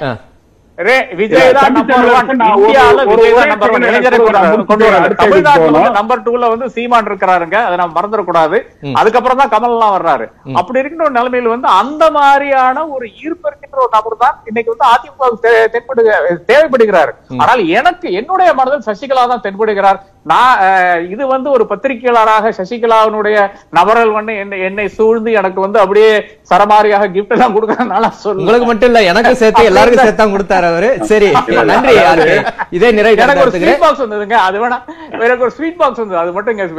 [1.19, 3.03] விஜய் தான் நம்பர் ஒன் இந்தியால
[3.37, 4.87] தான் நம்பர் ஒன் இளைஞரை கொண்டு
[5.21, 5.93] தமிழ்நாட்டுல வந்து.
[5.97, 7.57] நம்பர் டூல வந்து சீமான் இருக்கிறாருங்க.
[7.67, 8.57] அதை நம்ம மறந்துடக்கூடாது.
[9.01, 10.25] அதுக்கப்புறம் தான் கமல் எல்லாம் வர்றாரு.
[10.61, 14.87] அப்படி இருக்கிற ஒரு நிலைமையில வந்து அந்த மாதிரியான ஒரு ஈர்ப்பு இருக்கின்ற ஒரு நபர் தான் இன்னைக்கு வந்து
[14.93, 16.03] அதிமுக தென்படு
[16.51, 17.13] தேவைப்படுகிறார்.
[17.43, 20.01] ஆனால் எனக்கு என்னுடைய மனதில் சசிகலா தான் தென்படுகிறார்.
[20.25, 20.61] நான்
[21.13, 23.37] இது வந்து ஒரு பத்திரிகையாளராக சசிகலாவினுடைய
[23.77, 26.11] நபர்கள் வந்து என்னை என்னை சூழ்ந்து எனக்கு வந்து அப்படியே
[26.51, 30.89] சரமாரியாக கிஃப்ட் எல்லாம் கொடுக்கறதுனால சொல்ல உங்களுக்கு மட்டும் இல்ல எனக்கு சேர்த்து எல்லாருக்கும் சேர்த்து தான் கொடுத்தாரு அவரு.
[31.11, 31.29] சரி
[31.71, 32.37] நன்றி யாருக்கு?
[32.77, 34.79] இதே நிறைவு எனக்கு ஒரு ஸ்வீட் பாக்ஸ் வந்ததுங்க அது வேணா
[35.25, 36.73] எனக்கு ஒரு ஸ்வீட் பாக்ஸ் வந்தது அது மட்டும்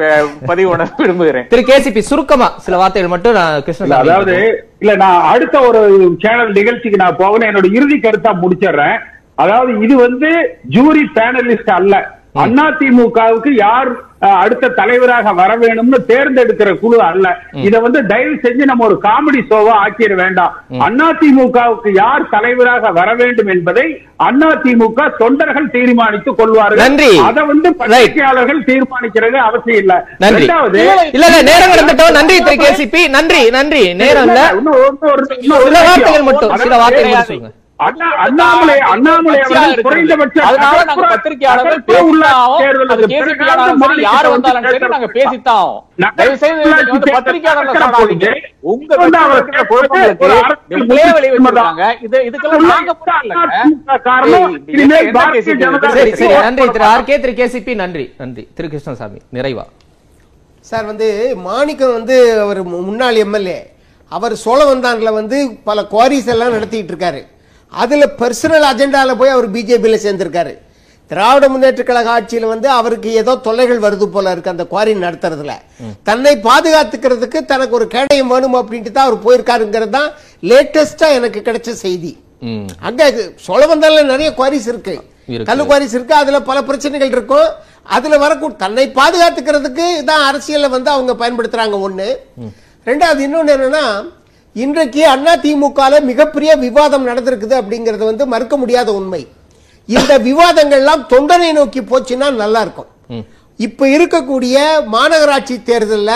[0.51, 1.47] பதிவு பண்ண விரும்புகிறேன்.
[1.53, 4.37] திரு கேசிபி சுருக்கமா சில வார்த்தைகள் மட்டும் நான் கிருஷ்ணன் அதாவது
[4.85, 5.83] இல்ல நான் அடுத்த ஒரு
[6.25, 8.99] சேனல் நிகழ்ச்சிக்கு நான் போகணும் என்னோட இறுதி கருத்தா முடிச்சிடுறேன்.
[9.43, 10.29] அதாவது இது வந்து
[10.75, 11.95] ஜூரி பேனலிஸ்ட் அல்ல.
[12.45, 17.37] அதிமுகவுக்கு யார் அடுத்த தலைவராக வர வேணும்னு தேர்ந்தெடுக்கிற குழு அல்ல.
[17.53, 20.63] இத வந்து தயவு செஞ்சு நம்ம ஒரு காமெடி ஷோவா ஆக்கிட வேண்டாம்.
[20.71, 26.77] அதிமுகவுக்கு யார் தலைவராக வர வேண்டும் என்பதை அதிமுக தொண்டர்கள் தீர்மானித்துக் கொள்வார்கள்.
[26.77, 27.19] நன்றி.
[27.19, 27.75] அதை வந்து.
[27.75, 30.09] பத்திரிகையாளர்கள் தீர்மானிக்கிறது அவசியம் இல்ல.
[30.19, 30.43] நன்றி.
[30.43, 33.95] இரண்டாவது இல்ல இல்ல நேரம் கடந்துட்டோம் நன்றி திரு கேசிபி நன்றி நன்றி.
[33.95, 34.53] நேரம் இல்ல.
[34.57, 35.83] இன்னும் ஒரு- சில.
[35.83, 37.53] வார்த்தைகள் மட்டும் சில வார்த்தைகள் சொல்லுங்க.
[38.89, 41.81] அண்ணாமலை அவர்கள் குறைந்தபட்ச அதனால நாங்க பத்திரிகையாளர்கள்
[44.07, 45.73] யார் வந்தாலும் சரி நாங்க பேசித்தான்
[46.19, 46.71] தயவு செய்து
[47.09, 47.75] பத்திரிகையாளர்களை
[48.67, 48.87] உங்க.
[52.07, 52.93] இது இதுக்கெல்லாம் நாங்க
[55.99, 56.13] சரி?
[56.15, 58.45] சரி நன்றி Thiru R K Thiru KCP நன்றி நன்றி.
[58.57, 59.65] திரு கிருஷ்ணசாமி நிறைவா?
[60.65, 61.09] சார் வந்து
[61.45, 63.59] மாணிக்கம் வந்து அவர் முன்னாள் எம்எல்ஏ.
[64.13, 67.21] அவர் சோழவந்தான்ல வந்து பல குவாரிஸ் எல்லாம் நடத்திட்டு இருக்காரு.
[67.73, 70.55] அதுல பர்சனல் அஜெண்டால போய் அவர் பிஜேபியில சேர்ந்திருக்காரு.
[71.11, 75.53] திராவிட முன்னேற்ற கழக ஆட்சியில் வந்து அவருக்கு ஏதோ தொல்லைகள் வருது போல இருக்கு அந்த குவாரி நடத்துறதுல.
[76.09, 80.09] தன்னை பாதுகாத்துக்கிறதுக்கு தனக்கு ஒரு கேடயம் வேணும் அப்படின்ட்டு தான் அவர் போயிருக்காருங்கிறது தான்
[80.51, 82.13] லேட்டஸ்டா எனக்கு கிடைச்ச செய்தி.
[82.89, 83.03] அங்க
[83.47, 84.97] சோழவந்தான்ல நிறைய குவாரிஸ் இருக்கு.
[85.35, 85.49] இருக்கு.
[85.51, 86.15] கல்லு குவாரிஸ் இருக்கு.
[86.23, 87.49] அதுல பல பிரச்சனைகள் இருக்கும்.
[87.97, 92.09] அதுல வரக்கூடிய தன்னை பாதுகாத்துக்கிறதுக்கு தான் அரசியலை வந்து அவங்க பயன்படுத்துறாங்க ஒண்ணு.
[92.87, 93.85] ரெண்டாவது இன்னொன்னு என்னன்னா
[94.57, 99.23] இன்றைக்கு அண்ணா திமுகல மிகப்பெரிய விவாதம் நடந்திருக்குது அப்படிங்கறது வந்து மறுக்க முடியாத உண்மை.
[99.89, 102.91] இந்த விவாதங்கள்லாம் தொண்டனை நோக்கி போச்சுன்னா நல்லா இருக்கும்
[103.61, 104.57] இப்ப இருக்கக்கூடிய
[104.95, 106.13] மாநகராட்சி தேர்தல்ல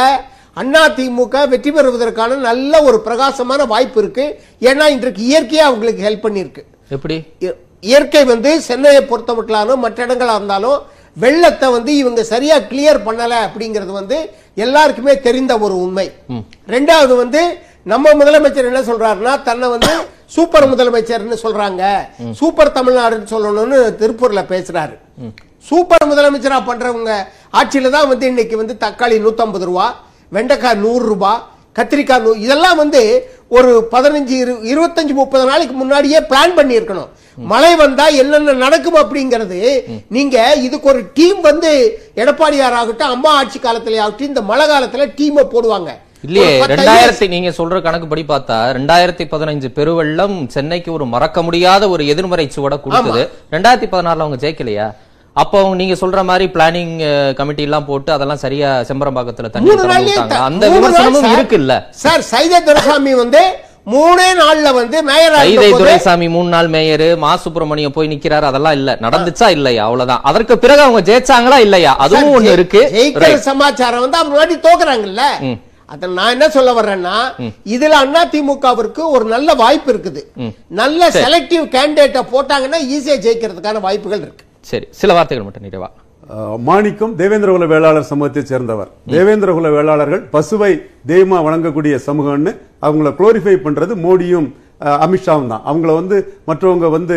[0.56, 4.24] அண்ணா திமுக வெற்றி பெறுவதற்கான நல்ல ஒரு பிரகாசமான வாய்ப்பு இருக்கு.
[4.70, 6.62] ஏன்னா இன்றைக்கு இயற்கையா அவங்களுக்கு ஹெல்ப் பண்ணிருக்கு
[6.96, 7.16] எப்படி?
[7.90, 10.78] இயற்கை வந்து சென்னையை பொறுத்த மட்டும் மற்ற இடங்களா இருந்தாலும்
[11.16, 14.18] வெள்ளத்தை வந்து இவங்க சரியா கிளியர் பண்ணல அப்படிங்கிறது வந்து
[14.64, 16.06] எல்லாருக்குமே தெரிந்த ஒரு உண்மை.
[16.74, 17.42] ரெண்டாவது வந்து
[17.86, 19.92] நம்ம முதலமைச்சர் என்ன சொல்றாருன்னா தன்னை வந்து
[20.34, 21.82] சூப்பர் முதலமைச்சர்னு சொல்றாங்க.
[22.40, 24.94] சூப்பர் தமிழ்நாடுன்னு சொல்லணும்னு திருப்பூர்ல பேசுறாரு.
[25.68, 27.12] சூப்பர் முதலமைச்சரா பண்றவங்க
[27.60, 29.86] ஆட்சியில தான் வந்து இன்னைக்கு வந்து தக்காளி 150 ரூபா
[30.36, 31.40] வெண்டைக்காய் நூறு ரூபாய்
[31.78, 33.00] கத்திரிக்காய் நூ இதெல்லாம் வந்து
[33.56, 37.10] ஒரு பதினஞ்சு இரு இருபத்தஞ்சு முப்பது நாளைக்கு முன்னாடியே பிளான் பண்ணியிருக்கணும்.
[37.52, 39.58] மழை வந்தா என்னென்ன நடக்கும் அப்படிங்கிறது
[40.16, 41.70] நீங்க இதுக்கு ஒரு டீம் வந்து
[42.22, 45.90] எடப்பாடியார் ஆகட்டும் அம்மா ஆட்சி காலத்துல ஆகட்டும் இந்த மழை காலத்துல டீமை போடுவாங்க.
[46.24, 52.50] இல்லையே ரெண்டாயிரத்தி நீங்க சொல்ற கணக்குப்படி பார்த்தா ரெண்டாயிரத்தி பதினஞ்சு பெருவெள்ளம் சென்னைக்கு ஒரு மறக்க முடியாத ஒரு எதிர்மறை
[52.56, 53.22] சுவட கொடுத்தது.
[53.52, 54.88] ரெண்டாயிரத்தி பதினாறுல அவங்க ஜெயிக்கலையா?
[55.36, 56.94] அப்போ அவங்க நீங்க சொல்ற மாதிரி பிளானிங்
[57.34, 59.70] கமிட்டி எல்லாம் போட்டு அதெல்லாம் சரியா செம்பரம்பாக்கத்துல தண்ணி
[60.40, 61.36] அந்த விமர்சனமும் சார்.
[61.36, 61.74] இருக்குல்ல.
[62.02, 63.42] சார் சைதை துரைசாமி வந்து
[63.86, 67.30] மூணே நாள்ல வந்து மேயர் கைதை துரைசாமி மூணு நாள் மேயர் மா.
[67.36, 68.98] சுப்பிரமணியம் போய் நிக்கிறாரு அதெல்லாம் இல்ல.
[69.00, 69.84] நடந்துச்சா இல்லையா?
[69.84, 70.22] அவ்வளவுதான்.
[70.22, 71.94] அதற்கு பிறகு அவங்க ஜெயிச்சாங்களா இல்லையா?
[71.98, 72.82] அதுவும் ஒண்ணு இருக்கு.
[73.44, 75.24] சமாச்சாரம் வந்து அவங்க முன்னாடி தோக்குறாங்கல்ல.
[75.90, 77.14] அத நான் என்ன சொல்ல வர்றேன்னா
[77.74, 80.20] இதுல அண்ணா திமுகவிற்கு ஒரு நல்ல வாய்ப்பு இருக்குது.
[80.80, 84.44] நல்ல செலக்டிவ் கேண்டிடேட்டை போட்டாங்கன்னா ஈஸியா ஜெயிக்கிறதுக்கான வாய்ப்புகள் இருக்கு.
[84.66, 85.90] சரி சில வார்த்தைகள் மட்டும் நிறைவா
[86.66, 88.90] மாணிக்கம் தேவேந்திரகுல வேளாளர் சமூகத்தைச் சேர்ந்தவர்.
[89.10, 90.72] தேவேந்திரகுல வேளாளர்கள் பசுவை
[91.08, 94.48] தெய்வமா வணங்கக்கூடிய சமூகம்னு அவங்கள குளோரிஃபை பண்றது மோடியும்
[94.82, 95.64] அஹ், அமித்ஷாவும் தான்.
[95.68, 96.16] அவங்கள வந்து
[96.48, 97.16] மற்றவங்க வந்து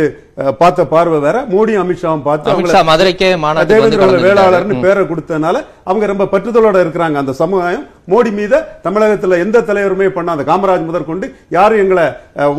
[0.60, 4.48] பார்த்த பார்வை வேற மோடியும் அமித்ஷாவும் பார்த்து அவங்கள அமித்ஷா மதுரைக்கே மாநாட்டுக்கு வந்து தேவேந்திர கலந்துக்கிட்டாரு.
[4.48, 5.56] வேளாளர்னு பேரை கொடுத்ததுனால
[5.88, 7.16] அவங்க ரொம்ப பற்றுதலோட இருக்கிறாங்க.
[7.22, 8.54] அந்த சமுதாயம் மோடி மீத
[8.86, 11.26] தமிழகத்துல எந்த தலைவருமே பண்ணாத காமராஜ் முதற்கொண்டு
[11.56, 12.06] யாரும் எங்களை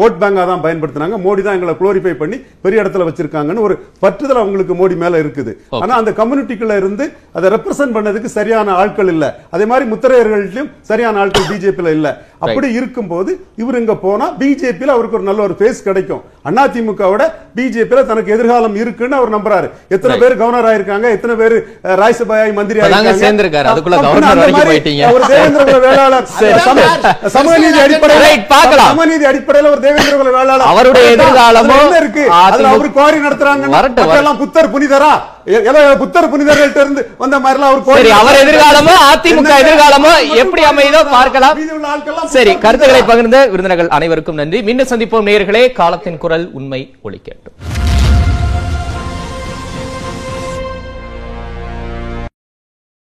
[0.02, 4.74] ஓட் பேங்கா தான் பயன்படுத்தினாங்க மோடி தான் எங்களை குளோரிஃபை பண்ணி பெரிய இடத்துல வச்சிருக்காங்கன்னு ஒரு பற்றுதல் அவங்களுக்கு
[4.74, 5.52] மோடி மேல இருக்குது.
[5.78, 7.04] ஆனா அந்த கம்யூனிட்டிக்குள்ள இருந்து
[7.36, 9.24] அதை ரெப்ரசென்ட் பண்ணதுக்கு சரியான ஆட்கள் இல்ல.
[9.54, 12.08] அதே மாதிரி முத்திரையர்கள்லயும் சரியான ஆட்கள் பிஜேபியில இல்ல.
[12.44, 13.30] அப்படி இருக்கும்போது
[13.60, 16.22] இவர் இங்க போனா பிஜேபியில அவருக்கு ஒரு நல்ல ஒரு ஃபேஸ் கிடைக்கும்.
[16.50, 17.22] அதிமுகவோட
[17.56, 19.66] பிஜேபியில தனக்கு எதிர்காலம் இருக்குன்னு அவர் நம்புறாரு.
[19.88, 20.00] எத்தனை.
[20.22, 23.12] பேர் கவர்னர் ஆயிருக்காங்க எத்தனை பேர் அஹ், ராஜ்யசபாய் மந்திரி ஆயிருக்காங்க.
[25.34, 26.26] தேவேந்திரகுல வேளாளர்.
[26.26, 26.58] சரி.
[26.58, 28.90] சம- சமூக நீதி அடிப்படையில் Right, பார்க்கலாம்.
[28.90, 30.66] சமநீதி அடிப்படையில் ஒரு தேவேந்திரகுல வேளாளர்.
[30.66, 32.30] அவருடைய அதுல எதிர்காலமோ என்ன இருக்கு?
[32.30, 35.12] அதுல அதிமுக அவர் குவாரி நடத்துறாங்க வரட்டும், மக்கள் புத்தர் புனிதரா?
[35.46, 38.34] எ- ஏதோ புத்தர் புனிதர்கள்ட்ட இருந்து வந்த மாதிரி எல்லாம் அவர் சரி அவர்.
[38.34, 41.58] எதிர்காலமோ அதிமுக எதிர்காலமோ எப்படி அமைதோ பார்க்கலாம்.
[42.26, 43.02] சரி கருத்துக்களை?
[43.02, 44.62] பகிர்ந்த விருந்தினர்கள் அனைவருக்கும் நன்றி.
[44.62, 45.72] மீண்டும் சந்திப்போம் நேயர்களே.
[45.72, 47.56] காலத்தின் குரல் உண்மை ஒலிக்கட்டும்